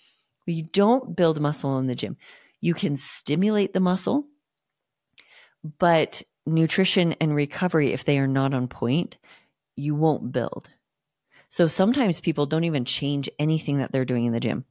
you 0.47 0.63
don't 0.63 1.15
build 1.15 1.39
muscle 1.39 1.77
in 1.77 1.85
the 1.85 1.93
gym 1.93 2.17
you 2.61 2.73
can 2.73 2.97
stimulate 2.97 3.73
the 3.73 3.79
muscle, 3.79 4.25
but 5.77 6.21
nutrition 6.45 7.13
and 7.13 7.35
recovery, 7.35 7.93
if 7.93 8.05
they 8.05 8.19
are 8.19 8.27
not 8.27 8.53
on 8.53 8.67
point, 8.67 9.17
you 9.75 9.95
won't 9.95 10.31
build. 10.31 10.69
So 11.49 11.67
sometimes 11.67 12.21
people 12.21 12.45
don't 12.45 12.63
even 12.63 12.85
change 12.85 13.29
anything 13.39 13.77
that 13.77 13.91
they're 13.91 14.05
doing 14.05 14.25
in 14.25 14.33
the 14.33 14.39
gym. 14.39 14.65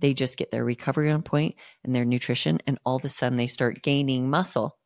They 0.00 0.14
just 0.14 0.36
get 0.36 0.50
their 0.50 0.64
recovery 0.64 1.10
on 1.10 1.22
point 1.22 1.56
and 1.84 1.94
their 1.94 2.04
nutrition, 2.04 2.60
and 2.66 2.78
all 2.84 2.96
of 2.96 3.04
a 3.04 3.08
sudden 3.08 3.36
they 3.36 3.46
start 3.46 3.82
gaining 3.82 4.30
muscle. 4.30 4.76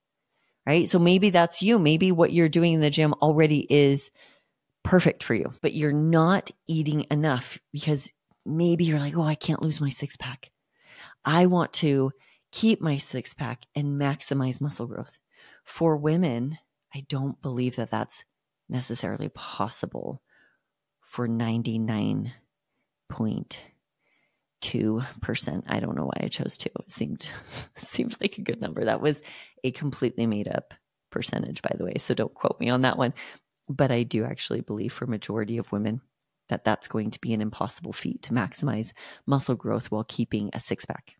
Right. 0.67 0.89
So 0.89 1.01
maybe 1.01 1.31
that's 1.31 1.61
you. 1.61 1.79
Maybe 1.79 2.13
what 2.13 2.33
you're 2.33 2.49
doing 2.49 2.75
in 2.75 2.81
the 2.81 2.91
gym 2.91 3.15
already 3.15 3.67
is 3.69 4.11
perfect 4.85 5.25
for 5.25 5.35
you, 5.35 5.53
but 5.61 5.75
you're 5.75 5.93
not 5.93 6.51
eating 6.69 7.07
enough 7.11 7.59
because 7.73 8.11
maybe 8.47 8.85
you're 8.85 9.01
like, 9.01 9.17
oh, 9.17 9.25
I 9.25 9.35
can't 9.35 9.63
lose 9.63 9.81
my 9.81 9.89
six 9.89 10.17
pack. 10.17 10.51
I 11.25 11.47
want 11.47 11.73
to 11.75 12.13
keep 12.53 12.81
my 12.81 12.97
six 12.99 13.35
pack 13.35 13.65
and 13.75 14.01
maximize 14.01 14.61
muscle 14.61 14.87
growth. 14.87 15.19
For 15.65 15.97
women, 15.97 16.59
I 16.95 17.05
don't 17.09 17.41
believe 17.43 17.77
that 17.77 17.91
that's 17.91 18.23
necessarily 18.69 19.31
possible 19.31 20.23
for 21.01 21.27
99.2%. 21.27 22.33
I 25.67 25.81
don't 25.81 25.97
know 25.97 26.05
why 26.05 26.21
I 26.21 26.29
chose 26.29 26.57
two. 26.57 26.71
It 26.79 26.91
seemed 26.91 27.31
seemed 27.77 28.17
like 28.21 28.39
a 28.39 28.43
good 28.43 28.61
number. 28.61 28.85
That 28.85 29.01
was 29.01 29.23
a 29.65 29.71
completely 29.73 30.27
made 30.27 30.49
up 30.49 30.75
percentage 31.11 31.63
by 31.63 31.75
the 31.77 31.85
way, 31.85 31.95
so 31.99 32.15
don't 32.15 32.35
quote 32.35 32.61
me 32.61 32.71
on 32.71 32.83
that 32.83 32.99
one. 32.99 33.15
But 33.69 33.91
I 33.91 34.03
do 34.03 34.25
actually 34.25 34.61
believe 34.61 34.93
for 34.93 35.07
majority 35.07 35.57
of 35.59 35.73
women 35.73 36.01
that 36.49 36.65
that's 36.65 36.89
going 36.89 37.11
to 37.13 37.21
be 37.21 37.33
an 37.33 37.41
impossible 37.41 37.93
feat 37.93 38.23
to 38.23 38.33
maximize 38.33 38.93
muscle 39.27 39.55
growth 39.55 39.91
while 39.91 40.05
keeping 40.05 40.51
a 40.53 40.61
six 40.61 40.85
pack. 40.85 41.17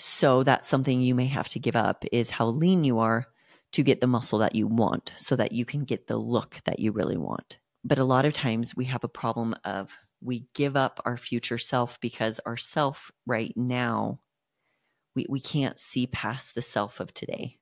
So 0.00 0.44
that's 0.44 0.68
something 0.68 1.00
you 1.00 1.16
may 1.16 1.26
have 1.26 1.48
to 1.48 1.58
give 1.58 1.74
up 1.74 2.04
is 2.12 2.30
how 2.30 2.46
lean 2.46 2.84
you 2.84 3.00
are 3.00 3.26
to 3.72 3.82
get 3.82 4.00
the 4.00 4.06
muscle 4.06 4.38
that 4.38 4.54
you 4.54 4.68
want 4.68 5.12
so 5.18 5.34
that 5.34 5.50
you 5.50 5.64
can 5.64 5.84
get 5.84 6.06
the 6.06 6.16
look 6.16 6.60
that 6.66 6.78
you 6.78 6.92
really 6.92 7.16
want. 7.16 7.58
But 7.82 7.98
a 7.98 8.04
lot 8.04 8.24
of 8.24 8.32
times 8.32 8.76
we 8.76 8.84
have 8.84 9.02
a 9.02 9.08
problem 9.08 9.56
of 9.64 9.98
we 10.20 10.46
give 10.54 10.76
up 10.76 11.00
our 11.04 11.16
future 11.16 11.58
self 11.58 12.00
because 12.00 12.40
our 12.46 12.56
self 12.56 13.10
right 13.26 13.52
now, 13.56 14.20
we, 15.16 15.26
we 15.28 15.40
can't 15.40 15.80
see 15.80 16.06
past 16.06 16.54
the 16.54 16.62
self 16.62 17.00
of 17.00 17.12
today. 17.12 17.58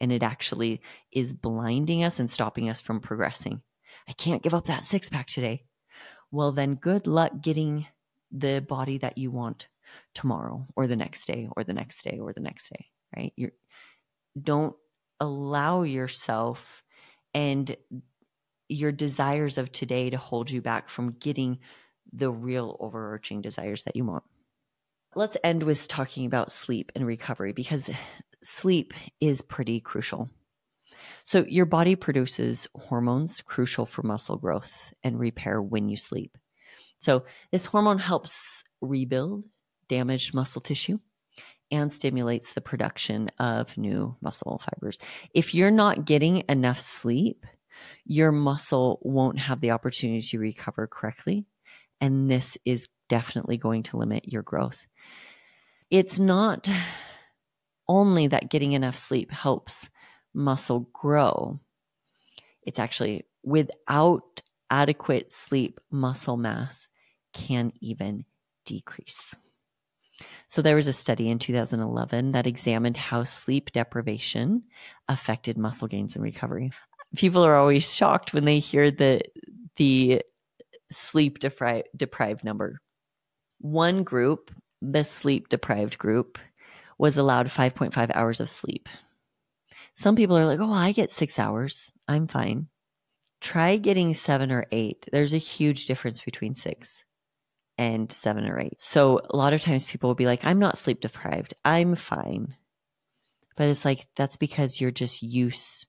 And 0.00 0.10
it 0.10 0.22
actually 0.22 0.80
is 1.12 1.34
blinding 1.34 2.02
us 2.02 2.18
and 2.18 2.30
stopping 2.30 2.70
us 2.70 2.80
from 2.80 3.00
progressing. 3.00 3.60
I 4.08 4.12
can't 4.12 4.42
give 4.42 4.54
up 4.54 4.66
that 4.66 4.84
six 4.84 5.10
pack 5.10 5.26
today. 5.26 5.64
Well, 6.30 6.52
then 6.52 6.76
good 6.76 7.06
luck 7.06 7.32
getting 7.42 7.86
the 8.32 8.60
body 8.66 8.96
that 8.98 9.18
you 9.18 9.30
want 9.30 9.68
tomorrow 10.14 10.66
or 10.76 10.86
the 10.86 10.96
next 10.96 11.26
day 11.26 11.48
or 11.56 11.64
the 11.64 11.72
next 11.72 12.02
day 12.02 12.18
or 12.20 12.32
the 12.32 12.40
next 12.40 12.70
day, 12.70 12.86
right? 13.16 13.32
You 13.36 13.50
don't 14.40 14.74
allow 15.20 15.82
yourself 15.82 16.82
and 17.34 17.76
your 18.68 18.92
desires 18.92 19.58
of 19.58 19.72
today 19.72 20.10
to 20.10 20.16
hold 20.16 20.50
you 20.50 20.60
back 20.60 20.88
from 20.88 21.12
getting 21.12 21.58
the 22.12 22.30
real 22.30 22.76
overarching 22.80 23.40
desires 23.40 23.82
that 23.84 23.96
you 23.96 24.04
want. 24.04 24.24
Let's 25.14 25.36
end 25.42 25.62
with 25.62 25.88
talking 25.88 26.26
about 26.26 26.52
sleep 26.52 26.92
and 26.94 27.06
recovery 27.06 27.52
because 27.52 27.88
sleep 28.42 28.92
is 29.20 29.42
pretty 29.42 29.80
crucial. 29.80 30.28
So, 31.24 31.44
your 31.48 31.66
body 31.66 31.96
produces 31.96 32.66
hormones 32.74 33.40
crucial 33.42 33.86
for 33.86 34.02
muscle 34.02 34.36
growth 34.36 34.92
and 35.02 35.18
repair 35.18 35.60
when 35.60 35.88
you 35.88 35.96
sleep. 35.96 36.36
So, 36.98 37.24
this 37.52 37.66
hormone 37.66 37.98
helps 37.98 38.64
rebuild 38.80 39.46
damaged 39.88 40.34
muscle 40.34 40.60
tissue 40.60 40.98
and 41.70 41.92
stimulates 41.92 42.52
the 42.52 42.60
production 42.60 43.30
of 43.38 43.76
new 43.76 44.16
muscle 44.20 44.60
fibers. 44.64 44.98
If 45.34 45.54
you're 45.54 45.70
not 45.70 46.04
getting 46.04 46.44
enough 46.48 46.80
sleep, 46.80 47.44
your 48.04 48.32
muscle 48.32 48.98
won't 49.02 49.38
have 49.38 49.60
the 49.60 49.70
opportunity 49.70 50.22
to 50.22 50.38
recover 50.38 50.86
correctly. 50.86 51.44
And 52.00 52.30
this 52.30 52.56
is 52.64 52.88
definitely 53.08 53.56
going 53.56 53.82
to 53.84 53.96
limit 53.96 54.32
your 54.32 54.42
growth. 54.42 54.86
It's 55.90 56.18
not 56.18 56.70
only 57.88 58.26
that 58.28 58.50
getting 58.50 58.72
enough 58.72 58.96
sleep 58.96 59.30
helps 59.30 59.88
muscle 60.34 60.88
grow, 60.92 61.60
it's 62.62 62.78
actually 62.78 63.24
without 63.42 64.42
adequate 64.70 65.32
sleep, 65.32 65.80
muscle 65.90 66.36
mass 66.36 66.88
can 67.32 67.72
even 67.80 68.24
decrease. 68.64 69.34
So 70.48 70.62
there 70.62 70.76
was 70.76 70.86
a 70.86 70.92
study 70.92 71.28
in 71.28 71.38
2011 71.38 72.32
that 72.32 72.46
examined 72.46 72.96
how 72.96 73.24
sleep 73.24 73.72
deprivation 73.72 74.64
affected 75.08 75.58
muscle 75.58 75.88
gains 75.88 76.14
and 76.14 76.24
recovery. 76.24 76.70
People 77.16 77.42
are 77.42 77.56
always 77.56 77.94
shocked 77.94 78.32
when 78.32 78.44
they 78.44 78.58
hear 78.58 78.90
the 78.90 79.20
the 79.76 80.22
sleep 80.90 81.38
depri- 81.38 81.84
deprived 81.96 82.44
number. 82.44 82.80
One 83.60 84.02
group, 84.02 84.50
the 84.82 85.04
sleep 85.04 85.48
deprived 85.48 85.98
group, 85.98 86.38
was 86.98 87.16
allowed 87.16 87.46
5.5 87.46 88.10
hours 88.14 88.40
of 88.40 88.50
sleep. 88.50 88.88
Some 89.94 90.16
people 90.16 90.36
are 90.36 90.46
like, 90.46 90.60
"Oh, 90.60 90.72
I 90.72 90.92
get 90.92 91.10
6 91.10 91.38
hours. 91.38 91.92
I'm 92.08 92.26
fine." 92.26 92.68
Try 93.40 93.76
getting 93.76 94.14
7 94.14 94.50
or 94.50 94.66
8. 94.72 95.08
There's 95.12 95.32
a 95.32 95.38
huge 95.38 95.86
difference 95.86 96.20
between 96.20 96.54
6 96.54 97.04
and 97.78 98.10
seven 98.10 98.46
or 98.46 98.58
eight. 98.58 98.76
So 98.78 99.20
a 99.30 99.36
lot 99.36 99.52
of 99.52 99.62
times 99.62 99.84
people 99.84 100.10
will 100.10 100.14
be 100.14 100.26
like, 100.26 100.44
I'm 100.44 100.58
not 100.58 100.76
sleep 100.76 101.00
deprived. 101.00 101.54
I'm 101.64 101.94
fine. 101.94 102.56
But 103.56 103.68
it's 103.68 103.84
like, 103.84 104.08
that's 104.16 104.36
because 104.36 104.80
you're 104.80 104.90
just 104.90 105.22
used 105.22 105.86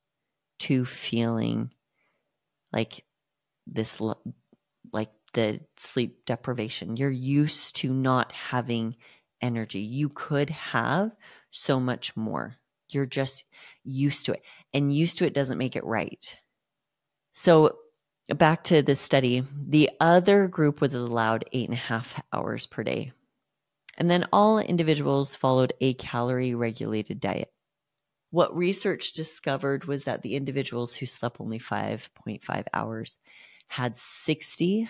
to 0.60 0.86
feeling 0.86 1.72
like 2.72 3.04
this, 3.66 4.00
like 4.94 5.10
the 5.34 5.62
sleep 5.78 6.26
deprivation. 6.26 6.96
You're 6.96 7.10
used 7.10 7.76
to 7.78 7.92
not 7.92 8.32
having 8.32 8.96
energy. 9.42 9.80
You 9.80 10.10
could 10.10 10.50
have 10.50 11.12
so 11.50 11.80
much 11.80 12.16
more. 12.16 12.56
You're 12.90 13.06
just 13.06 13.46
used 13.84 14.26
to 14.28 14.34
it. 14.34 14.42
And 14.74 14.94
used 14.94 15.20
to 15.20 15.26
it 15.26 15.34
doesn't 15.34 15.58
make 15.58 15.76
it 15.76 15.86
right. 15.86 16.38
So 17.34 17.78
back 18.38 18.64
to 18.66 18.82
this 18.82 19.00
study, 19.00 19.44
the 19.68 19.90
other 20.00 20.48
group 20.48 20.82
was 20.82 20.94
allowed 20.94 21.46
eight 21.52 21.68
and 21.68 21.78
a 21.78 21.82
half 21.82 22.22
hours 22.32 22.66
per 22.66 22.84
day. 22.84 23.12
And 23.98 24.10
then 24.10 24.28
all 24.32 24.60
individuals 24.60 25.36
followed 25.36 25.74
a 25.82 25.94
calorie 25.96 26.56
regulated 26.56 27.20
diet. 27.20 27.52
What 28.32 28.56
research 28.56 29.14
discovered 29.14 29.86
was 29.86 30.04
that 30.04 30.22
the 30.22 30.36
individuals 30.36 30.94
who 30.94 31.06
slept 31.06 31.42
only 31.42 31.60
5.5 31.60 32.66
hours 32.74 33.18
had 33.68 33.96
60% 33.96 34.88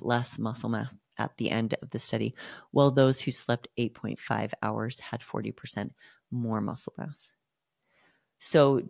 less 0.00 0.38
muscle 0.38 0.68
mass 0.68 0.94
at 1.16 1.36
the 1.38 1.50
end 1.50 1.74
of 1.80 1.90
the 1.90 1.98
study, 1.98 2.34
while 2.70 2.90
those 2.90 3.20
who 3.20 3.30
slept 3.30 3.68
8.5 3.78 4.52
hours 4.62 5.00
had 5.00 5.20
40% 5.20 5.90
more 6.30 6.60
muscle 6.60 6.92
mass. 6.98 7.30
So, 8.40 8.82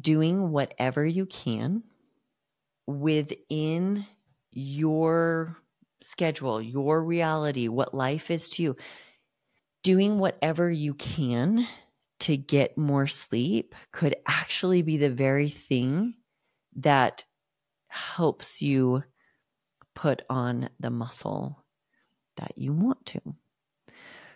doing 0.00 0.50
whatever 0.50 1.04
you 1.04 1.26
can 1.26 1.82
within 2.88 4.06
your 4.50 5.58
schedule, 6.00 6.60
your 6.60 7.04
reality, 7.04 7.68
what 7.68 7.92
life 7.92 8.30
is 8.30 8.48
to 8.48 8.62
you, 8.62 8.76
doing 9.82 10.18
whatever 10.18 10.70
you 10.70 10.94
can 10.94 11.68
to 12.20 12.36
get 12.36 12.78
more 12.78 13.06
sleep 13.06 13.74
could 13.92 14.16
actually 14.26 14.80
be 14.80 14.96
the 14.96 15.10
very 15.10 15.50
thing 15.50 16.14
that 16.76 17.24
helps 17.88 18.62
you 18.62 19.04
put 19.94 20.22
on 20.30 20.70
the 20.80 20.90
muscle 20.90 21.62
that 22.38 22.56
you 22.56 22.72
want 22.72 23.04
to. 23.04 23.20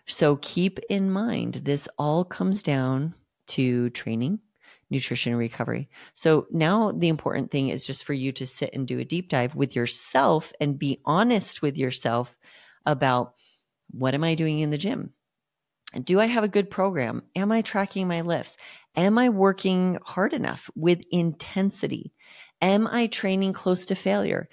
So 0.07 0.37
keep 0.37 0.79
in 0.91 1.11
mind, 1.11 1.55
this 1.65 1.89
all 1.97 2.23
comes 2.23 2.63
down 2.63 3.15
to 3.49 3.89
training 3.91 4.41
nutrition 4.93 5.33
and 5.33 5.41
recovery. 5.41 5.89
So 6.15 6.47
now 6.53 6.93
the 6.93 7.09
important 7.09 7.51
thing 7.51 7.71
is 7.71 7.87
just 7.87 8.05
for 8.05 8.13
you 8.13 8.31
to 8.33 8.47
sit 8.47 8.71
and 8.73 8.87
do 8.87 9.01
a 9.01 9.05
deep 9.05 9.29
dive 9.29 9.57
with 9.57 9.75
yourself 9.75 10.53
and 10.61 10.79
be 10.79 11.01
honest 11.05 11.63
with 11.63 11.77
yourself 11.77 12.37
about 12.87 13.35
what 13.91 14.15
am 14.15 14.23
I 14.23 14.35
doing 14.35 14.61
in 14.61 14.71
the 14.71 14.79
gym? 14.79 15.13
Do 16.05 16.21
I 16.21 16.27
have 16.27 16.45
a 16.45 16.49
good 16.49 16.71
program? 16.71 17.23
Am 17.35 17.51
I 17.53 17.63
tracking 17.63 18.09
my 18.09 18.21
lifts? 18.21 18.57
Am 18.97 19.19
I 19.19 19.29
working 19.29 19.99
hard 20.05 20.33
enough 20.33 20.71
with 20.75 21.03
intensity? 21.11 22.13
Am 22.61 22.87
I 22.87 23.09
training 23.09 23.53
close 23.53 23.87
to 23.87 23.95
failure? 23.95 24.49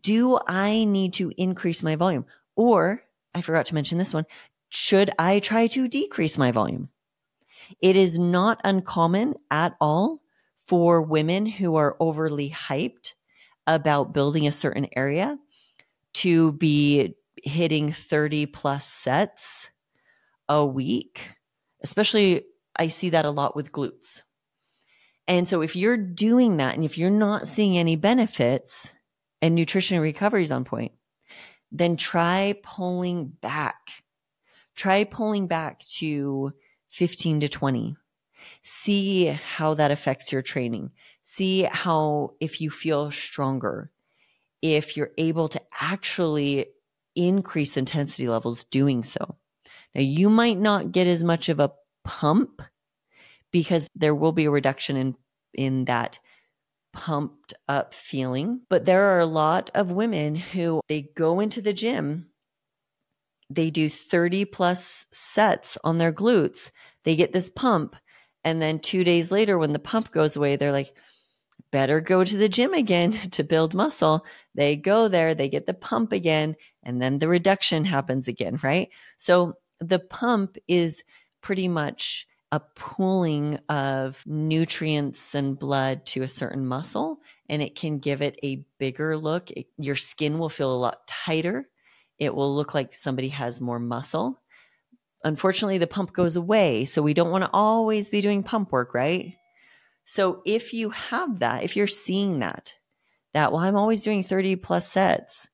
Do 0.00 0.38
I 0.46 0.84
need 0.84 1.14
to 1.14 1.32
increase 1.36 1.82
my 1.82 1.96
volume? 1.96 2.24
Or 2.56 3.02
I 3.34 3.42
forgot 3.42 3.66
to 3.66 3.74
mention 3.74 3.98
this 3.98 4.14
one. 4.14 4.26
Should 4.70 5.10
I 5.18 5.38
try 5.38 5.66
to 5.68 5.86
decrease 5.86 6.38
my 6.38 6.50
volume? 6.50 6.88
It 7.80 7.96
is 7.96 8.18
not 8.18 8.60
uncommon 8.64 9.34
at 9.50 9.74
all 9.80 10.22
for 10.66 11.02
women 11.02 11.46
who 11.46 11.76
are 11.76 11.96
overly 12.00 12.50
hyped 12.50 13.14
about 13.66 14.12
building 14.12 14.46
a 14.46 14.52
certain 14.52 14.88
area 14.96 15.38
to 16.14 16.52
be 16.52 17.14
hitting 17.42 17.92
30 17.92 18.46
plus 18.46 18.86
sets 18.86 19.70
a 20.48 20.64
week. 20.64 21.20
Especially, 21.82 22.44
I 22.76 22.88
see 22.88 23.10
that 23.10 23.24
a 23.24 23.30
lot 23.30 23.56
with 23.56 23.72
glutes. 23.72 24.22
And 25.28 25.46
so, 25.46 25.62
if 25.62 25.76
you're 25.76 25.96
doing 25.96 26.56
that 26.56 26.74
and 26.74 26.84
if 26.84 26.98
you're 26.98 27.10
not 27.10 27.46
seeing 27.46 27.78
any 27.78 27.96
benefits 27.96 28.90
and 29.40 29.54
nutrition 29.54 30.00
recovery 30.00 30.42
is 30.42 30.50
on 30.50 30.64
point, 30.64 30.92
then 31.70 31.96
try 31.96 32.54
pulling 32.62 33.28
back. 33.28 33.78
Try 34.74 35.04
pulling 35.04 35.46
back 35.46 35.80
to 35.98 36.52
15 36.92 37.40
to 37.40 37.48
20. 37.48 37.96
See 38.62 39.26
how 39.26 39.74
that 39.74 39.90
affects 39.90 40.30
your 40.30 40.42
training. 40.42 40.90
See 41.22 41.62
how, 41.62 42.34
if 42.38 42.60
you 42.60 42.70
feel 42.70 43.10
stronger, 43.10 43.90
if 44.60 44.96
you're 44.96 45.12
able 45.18 45.48
to 45.48 45.60
actually 45.80 46.66
increase 47.16 47.76
intensity 47.76 48.28
levels 48.28 48.64
doing 48.64 49.04
so. 49.04 49.36
Now, 49.94 50.02
you 50.02 50.30
might 50.30 50.58
not 50.58 50.92
get 50.92 51.06
as 51.06 51.24
much 51.24 51.48
of 51.48 51.60
a 51.60 51.72
pump 52.04 52.62
because 53.50 53.88
there 53.94 54.14
will 54.14 54.32
be 54.32 54.44
a 54.44 54.50
reduction 54.50 54.96
in, 54.96 55.16
in 55.54 55.84
that 55.86 56.18
pumped 56.92 57.54
up 57.68 57.94
feeling. 57.94 58.60
But 58.68 58.84
there 58.84 59.14
are 59.14 59.20
a 59.20 59.26
lot 59.26 59.70
of 59.74 59.92
women 59.92 60.34
who 60.34 60.80
they 60.88 61.10
go 61.14 61.40
into 61.40 61.60
the 61.60 61.72
gym, 61.72 62.28
they 63.54 63.70
do 63.70 63.88
30 63.88 64.44
plus 64.46 65.06
sets 65.10 65.78
on 65.84 65.98
their 65.98 66.12
glutes, 66.12 66.70
they 67.04 67.16
get 67.16 67.32
this 67.32 67.50
pump. 67.50 67.96
And 68.44 68.60
then 68.60 68.78
two 68.78 69.04
days 69.04 69.30
later, 69.30 69.58
when 69.58 69.72
the 69.72 69.78
pump 69.78 70.10
goes 70.10 70.36
away, 70.36 70.56
they're 70.56 70.72
like, 70.72 70.92
better 71.70 72.00
go 72.00 72.22
to 72.22 72.36
the 72.36 72.48
gym 72.48 72.74
again 72.74 73.12
to 73.32 73.42
build 73.42 73.74
muscle. 73.74 74.24
They 74.54 74.76
go 74.76 75.08
there, 75.08 75.34
they 75.34 75.48
get 75.48 75.66
the 75.66 75.74
pump 75.74 76.12
again, 76.12 76.56
and 76.82 77.02
then 77.02 77.18
the 77.18 77.28
reduction 77.28 77.84
happens 77.84 78.28
again, 78.28 78.60
right? 78.62 78.88
So 79.16 79.54
the 79.80 79.98
pump 79.98 80.56
is 80.68 81.02
pretty 81.40 81.68
much 81.68 82.26
a 82.52 82.60
pooling 82.76 83.58
of 83.70 84.22
nutrients 84.26 85.34
and 85.34 85.58
blood 85.58 86.04
to 86.04 86.22
a 86.22 86.28
certain 86.28 86.66
muscle, 86.66 87.20
and 87.48 87.62
it 87.62 87.74
can 87.74 87.98
give 87.98 88.20
it 88.20 88.38
a 88.44 88.64
bigger 88.78 89.16
look. 89.16 89.50
It, 89.50 89.66
your 89.78 89.96
skin 89.96 90.38
will 90.38 90.50
feel 90.50 90.72
a 90.72 90.76
lot 90.76 91.06
tighter. 91.08 91.68
It 92.22 92.36
will 92.36 92.54
look 92.54 92.72
like 92.72 92.94
somebody 92.94 93.30
has 93.30 93.60
more 93.60 93.80
muscle. 93.80 94.40
Unfortunately, 95.24 95.78
the 95.78 95.88
pump 95.88 96.12
goes 96.12 96.36
away. 96.36 96.84
So 96.84 97.02
we 97.02 97.14
don't 97.14 97.32
want 97.32 97.42
to 97.42 97.50
always 97.52 98.10
be 98.10 98.20
doing 98.20 98.44
pump 98.44 98.70
work, 98.70 98.94
right? 98.94 99.34
So 100.04 100.40
if 100.46 100.72
you 100.72 100.90
have 100.90 101.40
that, 101.40 101.64
if 101.64 101.76
you're 101.76 101.88
seeing 101.88 102.38
that, 102.38 102.74
that, 103.34 103.50
well, 103.50 103.60
I'm 103.60 103.74
always 103.74 104.04
doing 104.04 104.22
30 104.22 104.54
plus 104.56 104.88
sets, 104.88 105.48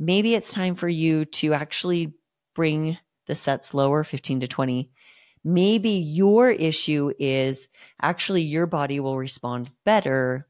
maybe 0.00 0.34
it's 0.34 0.52
time 0.52 0.74
for 0.74 0.88
you 0.88 1.26
to 1.26 1.54
actually 1.54 2.14
bring 2.56 2.98
the 3.28 3.36
sets 3.36 3.72
lower, 3.72 4.02
15 4.02 4.40
to 4.40 4.48
20, 4.48 4.90
maybe 5.44 5.90
your 5.90 6.50
issue 6.50 7.12
is 7.20 7.68
actually 8.02 8.42
your 8.42 8.66
body 8.66 8.98
will 8.98 9.16
respond 9.16 9.70
better 9.84 10.48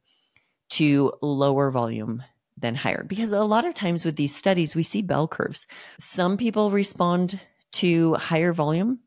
to 0.71 1.13
lower 1.21 1.71
volume 1.71 2.23
than 2.57 2.75
higher. 2.75 3.05
Because 3.05 3.33
a 3.33 3.43
lot 3.43 3.65
of 3.65 3.75
times 3.75 4.05
with 4.05 4.17
these 4.17 4.35
studies, 4.35 4.75
we 4.75 4.83
see 4.83 5.03
bell 5.03 5.29
curves. 5.29 5.67
Some 5.99 6.37
people 6.37 6.71
respond 6.71 7.41
to 7.73 8.15
higher 8.15 8.53
volume 8.53 9.01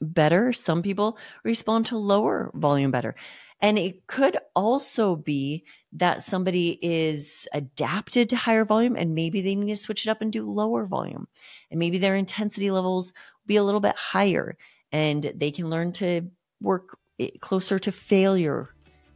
better, 0.00 0.52
some 0.52 0.82
people 0.82 1.18
respond 1.44 1.86
to 1.86 1.98
lower 1.98 2.50
volume 2.54 2.90
better. 2.90 3.14
And 3.60 3.76
it 3.76 4.06
could 4.06 4.36
also 4.54 5.16
be 5.16 5.64
that 5.92 6.22
somebody 6.22 6.78
is 6.80 7.48
adapted 7.52 8.28
to 8.28 8.36
higher 8.36 8.64
volume 8.64 8.94
and 8.96 9.14
maybe 9.14 9.40
they 9.40 9.56
need 9.56 9.72
to 9.72 9.76
switch 9.76 10.06
it 10.06 10.10
up 10.10 10.22
and 10.22 10.30
do 10.30 10.48
lower 10.48 10.86
volume. 10.86 11.26
And 11.70 11.80
maybe 11.80 11.98
their 11.98 12.14
intensity 12.14 12.70
levels 12.70 13.12
be 13.46 13.56
a 13.56 13.64
little 13.64 13.80
bit 13.80 13.96
higher 13.96 14.56
and 14.92 15.32
they 15.34 15.50
can 15.50 15.70
learn 15.70 15.92
to 15.94 16.30
work 16.60 16.96
closer 17.40 17.78
to 17.80 17.90
failure 17.90 18.68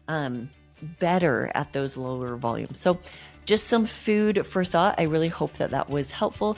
um, 0.08 0.50
better 0.98 1.50
at 1.54 1.72
those 1.72 1.96
lower 1.96 2.36
volumes. 2.36 2.78
So, 2.78 2.98
just 3.46 3.66
some 3.66 3.86
food 3.86 4.46
for 4.46 4.64
thought. 4.64 4.94
I 4.98 5.04
really 5.04 5.28
hope 5.28 5.54
that 5.54 5.70
that 5.70 5.90
was 5.90 6.10
helpful. 6.10 6.56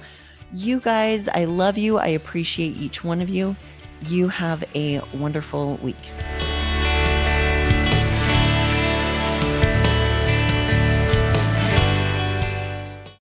You 0.53 0.81
guys, 0.81 1.29
I 1.29 1.47
love 1.47 1.79
you. 1.79 1.99
I 1.99 2.09
appreciate 2.09 2.77
each 2.77 3.03
one 3.03 3.21
of 3.21 3.29
you. 3.29 3.57
You 4.07 4.29
have 4.29 4.63
a 4.75 5.01
wonderful 5.15 5.77
week. 5.77 5.97